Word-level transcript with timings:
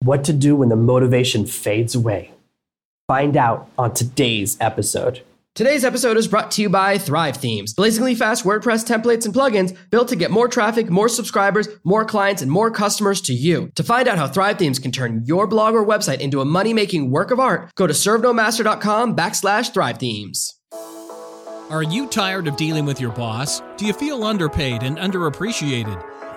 What 0.00 0.24
to 0.24 0.32
do 0.32 0.54
when 0.54 0.68
the 0.68 0.76
motivation 0.76 1.44
fades 1.44 1.94
away. 1.94 2.30
Find 3.08 3.36
out 3.36 3.68
on 3.76 3.94
today's 3.94 4.56
episode. 4.60 5.22
Today's 5.56 5.84
episode 5.84 6.16
is 6.16 6.28
brought 6.28 6.52
to 6.52 6.62
you 6.62 6.68
by 6.68 6.98
Thrive 6.98 7.38
Themes, 7.38 7.74
blazingly 7.74 8.14
fast 8.14 8.44
WordPress 8.44 8.86
templates 8.86 9.24
and 9.24 9.34
plugins 9.34 9.76
built 9.90 10.06
to 10.08 10.16
get 10.16 10.30
more 10.30 10.46
traffic, 10.46 10.88
more 10.88 11.08
subscribers, 11.08 11.66
more 11.82 12.04
clients, 12.04 12.42
and 12.42 12.50
more 12.50 12.70
customers 12.70 13.20
to 13.22 13.34
you. 13.34 13.72
To 13.74 13.82
find 13.82 14.06
out 14.06 14.18
how 14.18 14.28
Thrive 14.28 14.56
Themes 14.56 14.78
can 14.78 14.92
turn 14.92 15.24
your 15.24 15.48
blog 15.48 15.74
or 15.74 15.84
website 15.84 16.20
into 16.20 16.40
a 16.40 16.44
money-making 16.44 17.10
work 17.10 17.32
of 17.32 17.40
art, 17.40 17.74
go 17.74 17.88
to 17.88 17.92
servenomaster.com 17.92 19.16
backslash 19.16 19.74
Thrive 19.74 19.98
Themes. 19.98 20.54
Are 21.70 21.82
you 21.82 22.06
tired 22.06 22.46
of 22.46 22.56
dealing 22.56 22.86
with 22.86 23.00
your 23.00 23.10
boss? 23.10 23.60
Do 23.76 23.84
you 23.84 23.92
feel 23.92 24.22
underpaid 24.22 24.84
and 24.84 24.96
underappreciated? 24.96 26.17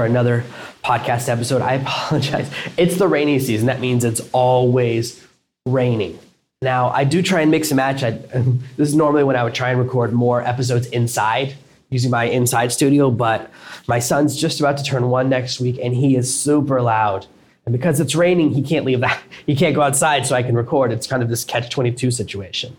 for 0.00 0.06
another 0.06 0.42
podcast 0.82 1.28
episode. 1.28 1.60
I 1.60 1.74
apologize. 1.84 2.50
It's 2.78 2.96
the 2.96 3.06
rainy 3.06 3.38
season. 3.38 3.66
That 3.66 3.80
means 3.80 4.02
it's 4.02 4.22
always 4.32 5.22
raining. 5.66 6.18
Now, 6.62 6.88
I 6.88 7.04
do 7.04 7.20
try 7.20 7.42
and 7.42 7.50
mix 7.50 7.70
and 7.70 7.76
match. 7.76 8.02
I, 8.02 8.12
this 8.78 8.88
is 8.88 8.94
normally 8.94 9.24
when 9.24 9.36
I 9.36 9.44
would 9.44 9.52
try 9.52 9.68
and 9.68 9.78
record 9.78 10.14
more 10.14 10.40
episodes 10.40 10.86
inside 10.86 11.54
using 11.90 12.10
my 12.10 12.24
inside 12.24 12.72
studio, 12.72 13.10
but 13.10 13.50
my 13.88 13.98
son's 13.98 14.40
just 14.40 14.58
about 14.58 14.78
to 14.78 14.84
turn 14.84 15.10
one 15.10 15.28
next 15.28 15.60
week 15.60 15.78
and 15.82 15.94
he 15.94 16.16
is 16.16 16.34
super 16.34 16.80
loud. 16.80 17.26
And 17.66 17.72
because 17.74 18.00
it's 18.00 18.14
raining, 18.14 18.52
he 18.52 18.62
can't 18.62 18.86
leave 18.86 19.00
that. 19.00 19.20
He 19.44 19.54
can't 19.54 19.74
go 19.74 19.82
outside 19.82 20.26
so 20.26 20.34
I 20.34 20.42
can 20.42 20.54
record. 20.54 20.92
It's 20.92 21.06
kind 21.06 21.22
of 21.22 21.28
this 21.28 21.44
catch 21.44 21.68
22 21.68 22.10
situation. 22.10 22.76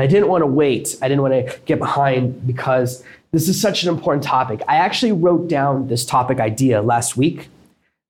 I 0.00 0.06
didn't 0.06 0.28
want 0.28 0.42
to 0.42 0.46
wait. 0.46 0.96
I 1.02 1.08
didn't 1.08 1.22
want 1.22 1.34
to 1.34 1.58
get 1.66 1.78
behind 1.78 2.46
because 2.46 3.04
this 3.32 3.48
is 3.48 3.60
such 3.60 3.82
an 3.82 3.88
important 3.88 4.24
topic. 4.24 4.62
I 4.68 4.76
actually 4.76 5.12
wrote 5.12 5.48
down 5.48 5.88
this 5.88 6.04
topic 6.04 6.40
idea 6.40 6.82
last 6.82 7.16
week 7.16 7.48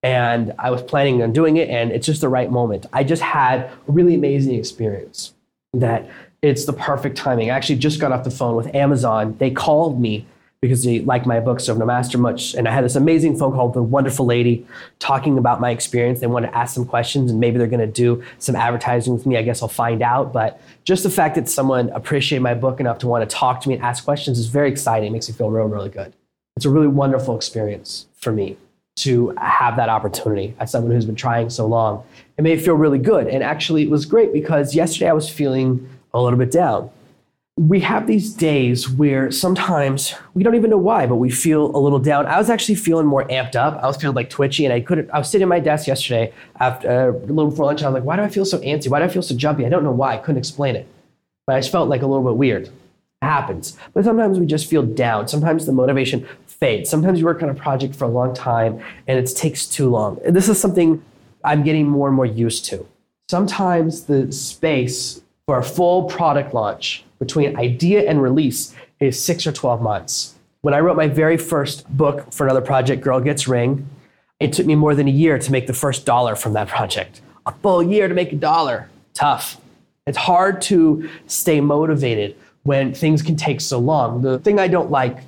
and 0.02 0.54
I 0.58 0.70
was 0.70 0.82
planning 0.82 1.22
on 1.22 1.32
doing 1.32 1.58
it, 1.58 1.68
and 1.68 1.92
it's 1.92 2.06
just 2.06 2.22
the 2.22 2.28
right 2.28 2.50
moment. 2.50 2.86
I 2.92 3.04
just 3.04 3.20
had 3.20 3.64
a 3.64 3.70
really 3.86 4.14
amazing 4.14 4.54
experience 4.54 5.34
that 5.74 6.08
it's 6.40 6.64
the 6.64 6.72
perfect 6.72 7.18
timing. 7.18 7.50
I 7.50 7.54
actually 7.54 7.76
just 7.76 8.00
got 8.00 8.10
off 8.10 8.24
the 8.24 8.30
phone 8.30 8.56
with 8.56 8.74
Amazon. 8.74 9.36
They 9.38 9.50
called 9.50 10.00
me 10.00 10.24
because 10.60 10.84
they 10.84 11.00
like 11.00 11.24
my 11.24 11.40
book, 11.40 11.58
Serve 11.58 11.78
No 11.78 11.86
Master 11.86 12.18
much. 12.18 12.54
And 12.54 12.68
I 12.68 12.72
had 12.72 12.84
this 12.84 12.94
amazing 12.94 13.38
phone 13.38 13.52
call 13.52 13.68
with 13.68 13.76
a 13.76 13.82
wonderful 13.82 14.26
lady 14.26 14.66
talking 14.98 15.38
about 15.38 15.58
my 15.58 15.70
experience. 15.70 16.20
They 16.20 16.26
want 16.26 16.44
to 16.44 16.54
ask 16.54 16.74
some 16.74 16.84
questions 16.84 17.30
and 17.30 17.40
maybe 17.40 17.56
they're 17.56 17.66
going 17.66 17.80
to 17.80 17.86
do 17.86 18.22
some 18.38 18.54
advertising 18.54 19.14
with 19.14 19.24
me. 19.24 19.38
I 19.38 19.42
guess 19.42 19.62
I'll 19.62 19.68
find 19.68 20.02
out. 20.02 20.34
But 20.34 20.60
just 20.84 21.02
the 21.02 21.10
fact 21.10 21.34
that 21.36 21.48
someone 21.48 21.88
appreciated 21.90 22.42
my 22.42 22.52
book 22.52 22.78
enough 22.78 22.98
to 22.98 23.06
want 23.06 23.28
to 23.28 23.34
talk 23.34 23.62
to 23.62 23.68
me 23.68 23.74
and 23.76 23.82
ask 23.82 24.04
questions 24.04 24.38
is 24.38 24.48
very 24.48 24.70
exciting. 24.70 25.08
It 25.08 25.12
makes 25.12 25.28
me 25.30 25.34
feel 25.34 25.50
real, 25.50 25.66
really 25.66 25.88
good. 25.88 26.12
It's 26.56 26.66
a 26.66 26.70
really 26.70 26.88
wonderful 26.88 27.36
experience 27.36 28.06
for 28.16 28.32
me 28.32 28.58
to 28.96 29.32
have 29.38 29.76
that 29.76 29.88
opportunity 29.88 30.54
as 30.60 30.70
someone 30.70 30.92
who's 30.92 31.06
been 31.06 31.14
trying 31.14 31.48
so 31.48 31.66
long. 31.66 32.04
It 32.36 32.42
made 32.42 32.58
me 32.58 32.62
feel 32.62 32.74
really 32.74 32.98
good. 32.98 33.28
And 33.28 33.42
actually, 33.42 33.84
it 33.84 33.90
was 33.90 34.04
great 34.04 34.30
because 34.30 34.74
yesterday 34.74 35.08
I 35.08 35.14
was 35.14 35.30
feeling 35.30 35.88
a 36.12 36.20
little 36.20 36.38
bit 36.38 36.50
down 36.50 36.90
we 37.68 37.78
have 37.80 38.06
these 38.06 38.32
days 38.32 38.88
where 38.88 39.30
sometimes 39.30 40.14
we 40.32 40.42
don't 40.42 40.54
even 40.54 40.70
know 40.70 40.78
why, 40.78 41.06
but 41.06 41.16
we 41.16 41.30
feel 41.30 41.76
a 41.76 41.78
little 41.78 41.98
down. 41.98 42.24
I 42.24 42.38
was 42.38 42.48
actually 42.48 42.76
feeling 42.76 43.04
more 43.04 43.24
amped 43.24 43.54
up. 43.54 43.78
I 43.82 43.86
was 43.86 43.98
feeling 43.98 44.16
like 44.16 44.30
twitchy, 44.30 44.64
and 44.64 44.72
I 44.72 44.80
couldn't. 44.80 45.10
I 45.10 45.18
was 45.18 45.28
sitting 45.28 45.42
at 45.42 45.48
my 45.48 45.60
desk 45.60 45.86
yesterday 45.86 46.32
after 46.58 46.88
uh, 46.88 47.12
a 47.12 47.26
little 47.26 47.50
before 47.50 47.66
lunch. 47.66 47.82
I 47.82 47.88
was 47.88 47.94
like, 47.94 48.04
"Why 48.04 48.16
do 48.16 48.22
I 48.22 48.28
feel 48.28 48.46
so 48.46 48.58
antsy? 48.60 48.88
Why 48.88 49.00
do 49.00 49.04
I 49.04 49.08
feel 49.08 49.20
so 49.20 49.36
jumpy? 49.36 49.66
I 49.66 49.68
don't 49.68 49.84
know 49.84 49.92
why. 49.92 50.14
I 50.14 50.16
couldn't 50.16 50.38
explain 50.38 50.74
it, 50.74 50.88
but 51.46 51.56
I 51.56 51.58
just 51.58 51.70
felt 51.70 51.90
like 51.90 52.00
a 52.00 52.06
little 52.06 52.24
bit 52.24 52.38
weird. 52.38 52.68
It 52.68 52.72
happens, 53.20 53.76
but 53.92 54.04
sometimes 54.04 54.38
we 54.38 54.46
just 54.46 54.70
feel 54.70 54.82
down. 54.82 55.28
Sometimes 55.28 55.66
the 55.66 55.72
motivation 55.72 56.26
fades. 56.46 56.88
Sometimes 56.88 57.18
you 57.18 57.26
work 57.26 57.42
on 57.42 57.50
a 57.50 57.54
project 57.54 57.94
for 57.94 58.06
a 58.06 58.08
long 58.08 58.32
time 58.32 58.82
and 59.06 59.18
it 59.18 59.26
takes 59.36 59.66
too 59.66 59.90
long. 59.90 60.18
This 60.26 60.48
is 60.48 60.58
something 60.58 61.02
I'm 61.44 61.62
getting 61.62 61.86
more 61.86 62.08
and 62.08 62.16
more 62.16 62.24
used 62.24 62.64
to. 62.66 62.86
Sometimes 63.28 64.04
the 64.04 64.32
space 64.32 65.20
for 65.44 65.58
a 65.58 65.62
full 65.62 66.04
product 66.04 66.54
launch 66.54 67.04
between 67.20 67.56
idea 67.56 68.08
and 68.08 68.20
release 68.20 68.74
is 68.98 69.22
six 69.22 69.46
or 69.46 69.52
12 69.52 69.80
months. 69.80 70.34
When 70.62 70.74
I 70.74 70.80
wrote 70.80 70.96
my 70.96 71.06
very 71.06 71.36
first 71.36 71.88
book 71.96 72.32
for 72.32 72.44
another 72.44 72.60
project, 72.60 73.02
Girl 73.02 73.20
Gets 73.20 73.46
Ring, 73.46 73.88
it 74.40 74.52
took 74.52 74.66
me 74.66 74.74
more 74.74 74.94
than 74.94 75.06
a 75.06 75.12
year 75.12 75.38
to 75.38 75.52
make 75.52 75.66
the 75.66 75.72
first 75.72 76.04
dollar 76.04 76.34
from 76.34 76.54
that 76.54 76.66
project. 76.66 77.20
A 77.46 77.52
full 77.52 77.82
year 77.82 78.08
to 78.08 78.14
make 78.14 78.32
a 78.32 78.36
dollar. 78.36 78.88
Tough. 79.14 79.60
It's 80.06 80.18
hard 80.18 80.60
to 80.62 81.08
stay 81.26 81.60
motivated 81.60 82.36
when 82.64 82.92
things 82.92 83.22
can 83.22 83.36
take 83.36 83.60
so 83.60 83.78
long. 83.78 84.22
The 84.22 84.38
thing 84.38 84.58
I 84.58 84.68
don't 84.68 84.90
like 84.90 85.18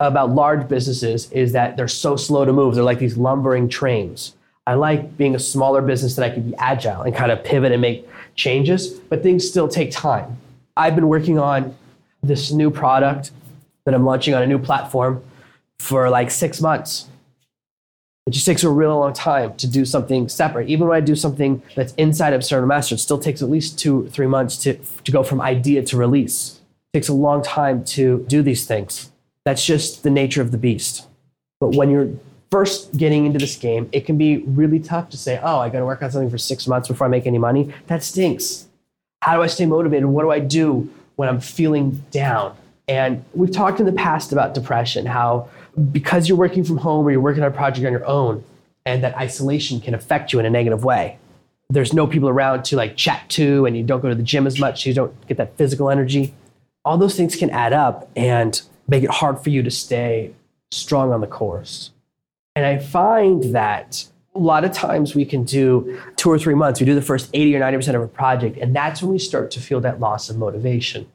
about 0.00 0.30
large 0.30 0.66
businesses 0.68 1.30
is 1.30 1.52
that 1.52 1.76
they're 1.76 1.88
so 1.88 2.16
slow 2.16 2.44
to 2.44 2.52
move. 2.52 2.74
They're 2.74 2.84
like 2.84 2.98
these 2.98 3.16
lumbering 3.16 3.68
trains. 3.68 4.34
I 4.66 4.74
like 4.74 5.16
being 5.16 5.34
a 5.34 5.38
smaller 5.38 5.82
business 5.82 6.16
that 6.16 6.30
I 6.30 6.34
can 6.34 6.50
be 6.50 6.56
agile 6.56 7.02
and 7.02 7.14
kind 7.14 7.30
of 7.30 7.44
pivot 7.44 7.72
and 7.72 7.82
make 7.82 8.08
changes, 8.34 8.88
but 8.88 9.22
things 9.22 9.46
still 9.46 9.68
take 9.68 9.90
time. 9.90 10.38
I've 10.76 10.94
been 10.94 11.08
working 11.08 11.38
on 11.38 11.76
this 12.22 12.50
new 12.50 12.70
product 12.70 13.30
that 13.84 13.94
I'm 13.94 14.04
launching 14.04 14.34
on 14.34 14.42
a 14.42 14.46
new 14.46 14.58
platform 14.58 15.22
for 15.78 16.08
like 16.10 16.30
six 16.30 16.60
months. 16.60 17.08
It 18.26 18.30
just 18.30 18.46
takes 18.46 18.64
a 18.64 18.70
real 18.70 18.98
long 18.98 19.12
time 19.12 19.54
to 19.56 19.66
do 19.66 19.84
something 19.84 20.28
separate. 20.30 20.68
Even 20.68 20.88
when 20.88 20.96
I 20.96 21.00
do 21.00 21.14
something 21.14 21.62
that's 21.76 21.92
inside 21.94 22.32
of 22.32 22.42
Serve 22.42 22.66
Master, 22.66 22.94
it 22.94 22.98
still 22.98 23.18
takes 23.18 23.42
at 23.42 23.50
least 23.50 23.78
two, 23.78 24.08
three 24.08 24.26
months 24.26 24.56
to, 24.58 24.78
to 25.04 25.12
go 25.12 25.22
from 25.22 25.42
idea 25.42 25.82
to 25.82 25.96
release. 25.98 26.60
It 26.92 26.98
takes 26.98 27.08
a 27.08 27.12
long 27.12 27.42
time 27.42 27.84
to 27.84 28.24
do 28.26 28.40
these 28.42 28.66
things. 28.66 29.10
That's 29.44 29.64
just 29.64 30.04
the 30.04 30.10
nature 30.10 30.40
of 30.40 30.52
the 30.52 30.58
beast. 30.58 31.06
But 31.60 31.74
when 31.74 31.90
you're 31.90 32.08
first 32.50 32.96
getting 32.96 33.26
into 33.26 33.38
this 33.38 33.56
game, 33.56 33.90
it 33.92 34.06
can 34.06 34.16
be 34.16 34.38
really 34.38 34.80
tough 34.80 35.10
to 35.10 35.18
say, 35.18 35.38
oh, 35.42 35.58
I 35.58 35.68
got 35.68 35.80
to 35.80 35.84
work 35.84 36.02
on 36.02 36.10
something 36.10 36.30
for 36.30 36.38
six 36.38 36.66
months 36.66 36.88
before 36.88 37.06
I 37.06 37.10
make 37.10 37.26
any 37.26 37.38
money. 37.38 37.74
That 37.88 38.02
stinks. 38.02 38.68
How 39.24 39.34
do 39.34 39.40
I 39.40 39.46
stay 39.46 39.64
motivated? 39.64 40.04
What 40.04 40.20
do 40.20 40.30
I 40.30 40.38
do 40.38 40.92
when 41.16 41.30
I'm 41.30 41.40
feeling 41.40 42.04
down? 42.10 42.54
And 42.86 43.24
we've 43.32 43.50
talked 43.50 43.80
in 43.80 43.86
the 43.86 43.92
past 43.92 44.32
about 44.32 44.52
depression, 44.52 45.06
how 45.06 45.48
because 45.90 46.28
you're 46.28 46.36
working 46.36 46.62
from 46.62 46.76
home 46.76 47.06
or 47.06 47.10
you're 47.10 47.22
working 47.22 47.42
on 47.42 47.50
a 47.50 47.54
project 47.54 47.86
on 47.86 47.92
your 47.92 48.04
own, 48.04 48.44
and 48.84 49.02
that 49.02 49.16
isolation 49.16 49.80
can 49.80 49.94
affect 49.94 50.34
you 50.34 50.40
in 50.40 50.44
a 50.44 50.50
negative 50.50 50.84
way. 50.84 51.16
There's 51.70 51.94
no 51.94 52.06
people 52.06 52.28
around 52.28 52.66
to 52.66 52.76
like 52.76 52.98
chat 52.98 53.26
to, 53.30 53.64
and 53.64 53.74
you 53.74 53.82
don't 53.82 54.02
go 54.02 54.10
to 54.10 54.14
the 54.14 54.22
gym 54.22 54.46
as 54.46 54.60
much, 54.60 54.82
so 54.82 54.90
you 54.90 54.94
don't 54.94 55.26
get 55.26 55.38
that 55.38 55.56
physical 55.56 55.88
energy. 55.88 56.34
All 56.84 56.98
those 56.98 57.16
things 57.16 57.34
can 57.34 57.48
add 57.48 57.72
up 57.72 58.10
and 58.14 58.60
make 58.88 59.04
it 59.04 59.10
hard 59.10 59.40
for 59.40 59.48
you 59.48 59.62
to 59.62 59.70
stay 59.70 60.34
strong 60.70 61.14
on 61.14 61.22
the 61.22 61.26
course. 61.26 61.92
And 62.54 62.66
I 62.66 62.76
find 62.76 63.54
that 63.54 64.04
a 64.34 64.38
lot 64.38 64.64
of 64.64 64.72
times 64.72 65.14
we 65.14 65.24
can 65.24 65.44
do 65.44 66.00
two 66.16 66.30
or 66.30 66.38
three 66.38 66.54
months, 66.54 66.80
we 66.80 66.86
do 66.86 66.94
the 66.94 67.02
first 67.02 67.30
80 67.32 67.56
or 67.56 67.60
90% 67.60 67.94
of 67.94 68.02
a 68.02 68.08
project, 68.08 68.58
and 68.58 68.74
that's 68.74 69.02
when 69.02 69.12
we 69.12 69.18
start 69.18 69.50
to 69.52 69.60
feel 69.60 69.80
that 69.80 70.00
loss 70.00 70.28
of 70.28 70.36
motivation. 70.36 71.06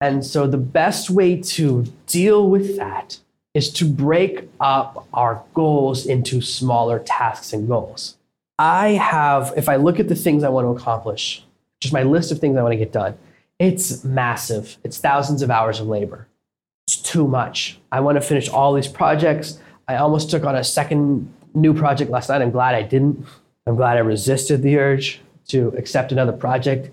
And 0.00 0.24
so 0.24 0.46
the 0.46 0.58
best 0.58 1.10
way 1.10 1.40
to 1.40 1.84
deal 2.06 2.48
with 2.48 2.76
that 2.76 3.18
is 3.54 3.72
to 3.72 3.84
break 3.84 4.48
up 4.60 5.08
our 5.12 5.42
goals 5.54 6.06
into 6.06 6.40
smaller 6.40 7.00
tasks 7.00 7.52
and 7.52 7.66
goals. 7.66 8.16
I 8.58 8.90
have, 8.90 9.52
if 9.56 9.68
I 9.68 9.76
look 9.76 9.98
at 9.98 10.08
the 10.08 10.14
things 10.14 10.44
I 10.44 10.48
want 10.48 10.66
to 10.66 10.70
accomplish, 10.70 11.44
just 11.80 11.94
my 11.94 12.02
list 12.02 12.30
of 12.30 12.38
things 12.38 12.56
I 12.56 12.62
want 12.62 12.72
to 12.72 12.78
get 12.78 12.92
done, 12.92 13.16
it's 13.58 14.04
massive. 14.04 14.76
It's 14.84 14.98
thousands 14.98 15.42
of 15.42 15.50
hours 15.50 15.80
of 15.80 15.88
labor. 15.88 16.28
It's 16.86 16.96
too 16.96 17.26
much. 17.26 17.80
I 17.90 18.00
want 18.00 18.16
to 18.16 18.20
finish 18.20 18.48
all 18.48 18.72
these 18.74 18.88
projects. 18.88 19.58
I 19.88 19.96
almost 19.96 20.30
took 20.30 20.44
on 20.44 20.54
a 20.54 20.62
second 20.62 21.32
new 21.54 21.74
project 21.74 22.10
last 22.10 22.28
night. 22.28 22.42
I'm 22.42 22.50
glad 22.50 22.74
I 22.74 22.82
didn't. 22.82 23.26
I'm 23.66 23.76
glad 23.76 23.96
I 23.96 24.00
resisted 24.00 24.62
the 24.62 24.78
urge 24.78 25.20
to 25.48 25.68
accept 25.76 26.12
another 26.12 26.32
project 26.32 26.90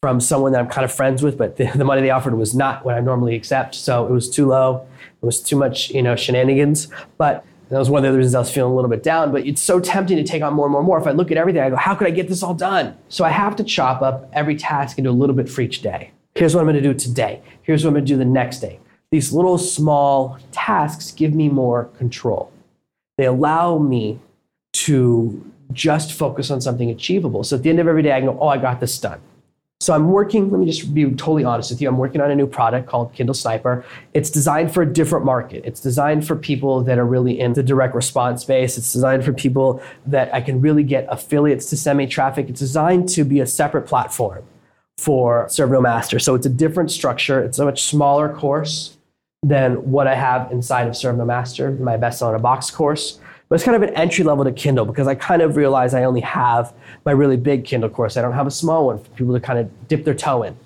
from 0.00 0.20
someone 0.20 0.52
that 0.52 0.60
I'm 0.60 0.68
kind 0.68 0.84
of 0.84 0.92
friends 0.92 1.22
with, 1.22 1.38
but 1.38 1.56
the, 1.56 1.70
the 1.74 1.84
money 1.84 2.02
they 2.02 2.10
offered 2.10 2.34
was 2.34 2.54
not 2.54 2.84
what 2.84 2.94
I 2.94 3.00
normally 3.00 3.34
accept. 3.34 3.74
So 3.74 4.06
it 4.06 4.12
was 4.12 4.28
too 4.28 4.46
low. 4.46 4.86
It 5.22 5.26
was 5.26 5.40
too 5.40 5.56
much, 5.56 5.90
you 5.90 6.02
know, 6.02 6.16
shenanigans. 6.16 6.88
But 7.18 7.44
that 7.68 7.78
was 7.78 7.90
one 7.90 8.04
of 8.04 8.12
the 8.12 8.18
reasons 8.18 8.34
I 8.34 8.38
was 8.38 8.50
feeling 8.50 8.72
a 8.72 8.74
little 8.76 8.90
bit 8.90 9.02
down. 9.02 9.32
But 9.32 9.46
it's 9.46 9.60
so 9.60 9.80
tempting 9.80 10.16
to 10.16 10.24
take 10.24 10.42
on 10.42 10.54
more 10.54 10.66
and 10.66 10.72
more 10.72 10.80
and 10.80 10.86
more. 10.86 10.98
If 10.98 11.06
I 11.06 11.12
look 11.12 11.30
at 11.30 11.36
everything, 11.36 11.62
I 11.62 11.70
go, 11.70 11.76
how 11.76 11.94
could 11.94 12.06
I 12.06 12.10
get 12.10 12.28
this 12.28 12.42
all 12.42 12.54
done? 12.54 12.96
So 13.08 13.24
I 13.24 13.30
have 13.30 13.56
to 13.56 13.64
chop 13.64 14.02
up 14.02 14.30
every 14.32 14.56
task 14.56 14.98
into 14.98 15.10
a 15.10 15.12
little 15.12 15.34
bit 15.34 15.48
for 15.48 15.62
each 15.62 15.82
day. 15.82 16.12
Here's 16.34 16.54
what 16.54 16.60
I'm 16.60 16.66
going 16.66 16.76
to 16.76 16.82
do 16.82 16.94
today. 16.94 17.42
Here's 17.62 17.84
what 17.84 17.88
I'm 17.88 17.94
going 17.94 18.04
to 18.04 18.12
do 18.12 18.18
the 18.18 18.24
next 18.24 18.60
day. 18.60 18.78
These 19.10 19.32
little 19.32 19.56
small 19.56 20.38
tasks 20.52 21.10
give 21.12 21.32
me 21.32 21.48
more 21.48 21.84
control. 21.96 22.52
They 23.16 23.24
allow 23.24 23.78
me 23.78 24.18
to 24.72 25.52
just 25.72 26.12
focus 26.12 26.50
on 26.50 26.60
something 26.60 26.90
achievable. 26.90 27.44
So 27.44 27.56
at 27.56 27.62
the 27.62 27.70
end 27.70 27.80
of 27.80 27.88
every 27.88 28.02
day, 28.02 28.12
I 28.12 28.20
can 28.20 28.26
go, 28.26 28.38
oh, 28.40 28.48
I 28.48 28.58
got 28.58 28.80
this 28.80 28.98
done. 28.98 29.20
So 29.80 29.94
I'm 29.94 30.10
working, 30.10 30.50
let 30.50 30.58
me 30.58 30.66
just 30.66 30.94
be 30.94 31.04
totally 31.04 31.44
honest 31.44 31.70
with 31.70 31.82
you. 31.82 31.88
I'm 31.88 31.98
working 31.98 32.22
on 32.22 32.30
a 32.30 32.34
new 32.34 32.46
product 32.46 32.88
called 32.88 33.12
Kindle 33.12 33.34
Sniper. 33.34 33.84
It's 34.14 34.30
designed 34.30 34.72
for 34.72 34.82
a 34.82 34.90
different 34.90 35.26
market. 35.26 35.64
It's 35.66 35.80
designed 35.80 36.26
for 36.26 36.34
people 36.34 36.82
that 36.84 36.98
are 36.98 37.04
really 37.04 37.38
in 37.38 37.52
the 37.52 37.62
direct 37.62 37.94
response 37.94 38.40
space. 38.42 38.78
It's 38.78 38.90
designed 38.90 39.24
for 39.24 39.34
people 39.34 39.82
that 40.06 40.32
I 40.34 40.40
can 40.40 40.62
really 40.62 40.82
get 40.82 41.06
affiliates 41.10 41.68
to 41.70 41.76
send 41.76 41.98
me 41.98 42.06
traffic. 42.06 42.48
It's 42.48 42.60
designed 42.60 43.10
to 43.10 43.24
be 43.24 43.40
a 43.40 43.46
separate 43.46 43.86
platform 43.86 44.44
for 44.96 45.46
Serve 45.50 45.70
No 45.70 45.82
Master. 45.82 46.18
So 46.18 46.34
it's 46.34 46.46
a 46.46 46.50
different 46.50 46.90
structure. 46.90 47.42
It's 47.42 47.58
a 47.58 47.66
much 47.66 47.82
smaller 47.82 48.32
course 48.34 48.95
than 49.46 49.74
what 49.90 50.08
I 50.08 50.14
have 50.16 50.50
inside 50.50 50.88
of 50.88 50.96
Serve 50.96 51.16
No 51.16 51.24
Master, 51.24 51.70
my 51.70 51.96
best 51.96 52.18
seller 52.18 52.38
box 52.38 52.68
course. 52.70 53.20
But 53.48 53.54
it's 53.54 53.64
kind 53.64 53.76
of 53.76 53.88
an 53.88 53.94
entry 53.94 54.24
level 54.24 54.44
to 54.44 54.50
Kindle 54.50 54.84
because 54.84 55.06
I 55.06 55.14
kind 55.14 55.40
of 55.40 55.56
realize 55.56 55.94
I 55.94 56.02
only 56.02 56.20
have 56.22 56.74
my 57.04 57.12
really 57.12 57.36
big 57.36 57.64
Kindle 57.64 57.88
course. 57.88 58.16
I 58.16 58.22
don't 58.22 58.32
have 58.32 58.48
a 58.48 58.50
small 58.50 58.86
one 58.86 58.98
for 58.98 59.08
people 59.10 59.34
to 59.34 59.40
kind 59.40 59.60
of 59.60 59.70
dip 59.86 60.04
their 60.04 60.14
toe 60.14 60.42
in. 60.42 60.56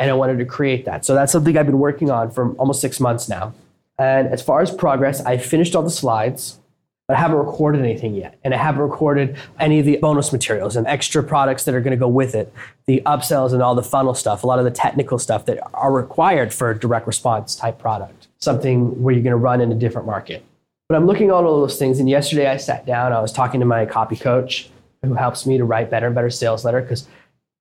And 0.00 0.10
I 0.10 0.14
wanted 0.14 0.38
to 0.38 0.44
create 0.44 0.84
that. 0.86 1.04
So 1.04 1.14
that's 1.14 1.30
something 1.30 1.56
I've 1.56 1.66
been 1.66 1.78
working 1.78 2.10
on 2.10 2.32
for 2.32 2.54
almost 2.54 2.80
six 2.80 2.98
months 2.98 3.28
now. 3.28 3.54
And 3.98 4.26
as 4.28 4.42
far 4.42 4.62
as 4.62 4.70
progress, 4.72 5.20
I 5.20 5.38
finished 5.38 5.76
all 5.76 5.82
the 5.82 5.90
slides, 5.90 6.58
but 7.08 7.16
I 7.16 7.20
haven't 7.20 7.38
recorded 7.38 7.80
anything 7.80 8.14
yet. 8.14 8.38
And 8.44 8.54
I 8.54 8.58
haven't 8.58 8.82
recorded 8.82 9.38
any 9.58 9.80
of 9.80 9.86
the 9.86 9.96
bonus 9.96 10.30
materials 10.30 10.76
and 10.76 10.86
extra 10.86 11.22
products 11.22 11.64
that 11.64 11.74
are 11.74 11.80
going 11.80 11.92
to 11.92 11.96
go 11.96 12.06
with 12.06 12.34
it, 12.34 12.52
the 12.84 13.00
upsells 13.06 13.54
and 13.54 13.62
all 13.62 13.74
the 13.74 13.82
funnel 13.82 14.12
stuff, 14.12 14.44
a 14.44 14.46
lot 14.46 14.58
of 14.58 14.66
the 14.66 14.70
technical 14.70 15.18
stuff 15.18 15.46
that 15.46 15.58
are 15.72 15.90
required 15.90 16.52
for 16.52 16.70
a 16.70 16.78
direct 16.78 17.06
response 17.06 17.56
type 17.56 17.78
product, 17.78 18.28
something 18.38 19.02
where 19.02 19.14
you're 19.14 19.22
going 19.22 19.30
to 19.30 19.38
run 19.38 19.62
in 19.62 19.72
a 19.72 19.74
different 19.74 20.06
market. 20.06 20.44
But 20.86 20.96
I'm 20.96 21.06
looking 21.06 21.28
at 21.28 21.32
all 21.32 21.42
those 21.42 21.78
things. 21.78 21.98
And 21.98 22.10
yesterday 22.10 22.46
I 22.46 22.58
sat 22.58 22.84
down, 22.84 23.14
I 23.14 23.20
was 23.20 23.32
talking 23.32 23.60
to 23.60 23.66
my 23.66 23.86
copy 23.86 24.16
coach 24.16 24.68
who 25.02 25.14
helps 25.14 25.46
me 25.46 25.56
to 25.56 25.64
write 25.64 25.90
better 25.90 26.06
and 26.06 26.14
better 26.14 26.30
sales 26.30 26.64
letter 26.64 26.82
because 26.82 27.08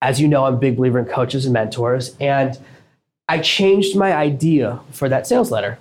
as 0.01 0.19
you 0.19 0.27
know, 0.27 0.43
I'm 0.43 0.55
a 0.55 0.57
big 0.57 0.75
believer 0.75 0.99
in 0.99 1.05
coaches 1.05 1.45
and 1.45 1.53
mentors. 1.53 2.15
And 2.19 2.57
I 3.29 3.39
changed 3.39 3.95
my 3.95 4.13
idea 4.13 4.81
for 4.91 5.07
that 5.07 5.25
sales 5.25 5.51
letter. 5.51 5.79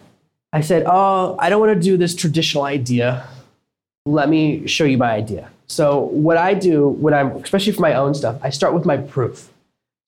I 0.53 0.61
said, 0.61 0.85
Oh, 0.87 1.37
I 1.41 1.51
don't 1.51 1.61
want 1.61 1.75
to 1.75 1.81
do 1.81 1.97
this 1.97 2.15
traditional 2.15 2.65
idea. 2.65 3.29
Let 4.07 4.29
me 4.29 4.69
show 4.69 4.85
you 4.85 4.99
my 4.99 5.11
idea. 5.11 5.51
So, 5.67 5.99
what 5.99 6.37
I 6.37 6.55
do 6.55 6.89
when 6.89 7.13
I'm, 7.13 7.33
especially 7.43 7.73
for 7.73 7.81
my 7.81 7.95
own 7.95 8.15
stuff, 8.15 8.39
I 8.41 8.51
start 8.51 8.73
with 8.73 8.87
my 8.87 8.97
proof. 8.97 9.51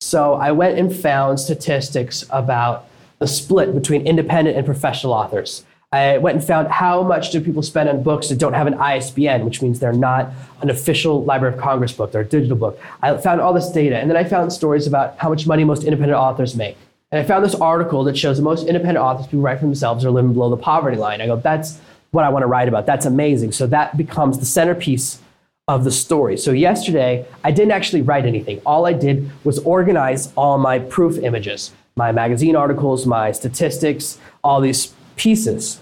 So, 0.01 0.35
I 0.35 0.53
went 0.53 0.79
and 0.79 0.95
found 0.95 1.41
statistics 1.41 2.25
about 2.31 2.87
the 3.19 3.27
split 3.27 3.75
between 3.75 4.07
independent 4.07 4.57
and 4.57 4.65
professional 4.65 5.13
authors. 5.13 5.65
I 5.91 6.19
went 6.19 6.37
and 6.37 6.47
found 6.47 6.69
how 6.69 7.03
much 7.03 7.33
do 7.33 7.41
people 7.41 7.63
spend 7.63 7.89
on 7.89 8.05
books 8.05 8.29
that 8.29 8.39
don't 8.39 8.53
have 8.53 8.69
an 8.69 8.75
ISBN, 8.75 9.45
which 9.45 9.63
means 9.63 9.81
they're 9.81 9.93
not 9.93 10.31
an 10.63 10.71
official 10.71 11.25
Library 11.25 11.55
of 11.55 11.61
Congress 11.61 11.93
book, 11.93 12.13
they're 12.13 12.21
a 12.21 12.27
digital 12.27 12.57
book. 12.57 12.79
I 13.03 13.17
found 13.17 13.41
all 13.41 13.53
this 13.53 13.71
data, 13.71 13.99
and 13.99 14.09
then 14.09 14.17
I 14.17 14.23
found 14.23 14.53
stories 14.53 14.87
about 14.87 15.19
how 15.19 15.29
much 15.29 15.47
money 15.47 15.65
most 15.65 15.83
independent 15.83 16.17
authors 16.17 16.55
make. 16.55 16.77
And 17.11 17.21
I 17.21 17.25
found 17.25 17.45
this 17.45 17.55
article 17.55 18.05
that 18.05 18.17
shows 18.17 18.37
the 18.37 18.43
most 18.43 18.67
independent 18.67 18.99
authors, 18.99 19.27
people 19.27 19.41
write 19.41 19.59
for 19.59 19.65
themselves, 19.65 20.05
are 20.05 20.11
living 20.11 20.35
below 20.35 20.51
the 20.51 20.59
poverty 20.59 20.99
line. 20.99 21.23
I 21.23 21.27
go, 21.27 21.37
that's 21.37 21.81
what 22.11 22.25
I 22.25 22.29
want 22.29 22.43
to 22.43 22.47
write 22.47 22.69
about. 22.69 22.87
That's 22.87 23.07
amazing. 23.07 23.53
So 23.53 23.67
that 23.69 23.97
becomes 23.97 24.39
the 24.39 24.47
centerpiece 24.47 25.21
of 25.67 25.85
the 25.85 25.91
story. 25.91 26.37
So 26.39 26.53
yesterday, 26.53 27.27
I 27.45 27.51
didn't 27.51 27.73
actually 27.73 28.03
write 28.03 28.25
anything. 28.25 28.61
All 28.65 28.87
I 28.87 28.95
did 28.95 29.31
was 29.45 29.59
organize 29.61 30.33
all 30.35 30.57
my 30.57 30.79
proof 30.79 31.19
images, 31.19 31.73
my 31.95 32.11
magazine 32.11 32.57
articles, 32.57 33.07
my 33.07 33.33
statistics, 33.33 34.19
all 34.43 34.63
these 34.63 34.95
pieces. 35.17 35.81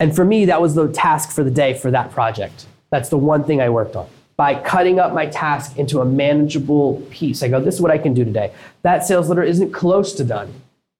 And 0.00 0.14
for 0.14 0.24
me, 0.24 0.44
that 0.46 0.60
was 0.60 0.74
the 0.74 0.88
task 0.88 1.30
for 1.30 1.44
the 1.44 1.50
day 1.50 1.74
for 1.74 1.90
that 1.92 2.10
project. 2.10 2.66
That's 2.90 3.10
the 3.10 3.16
one 3.16 3.44
thing 3.44 3.60
I 3.60 3.68
worked 3.68 3.94
on. 3.94 4.08
By 4.36 4.54
cutting 4.54 4.98
up 4.98 5.12
my 5.12 5.26
task 5.26 5.78
into 5.78 6.00
a 6.00 6.04
manageable 6.04 7.02
piece, 7.10 7.42
I 7.42 7.48
go, 7.48 7.60
this 7.60 7.74
is 7.74 7.80
what 7.80 7.90
I 7.90 7.98
can 7.98 8.14
do 8.14 8.24
today. 8.24 8.52
That 8.82 9.04
sales 9.04 9.28
letter 9.28 9.42
isn't 9.42 9.72
close 9.72 10.12
to 10.14 10.24
done. 10.24 10.52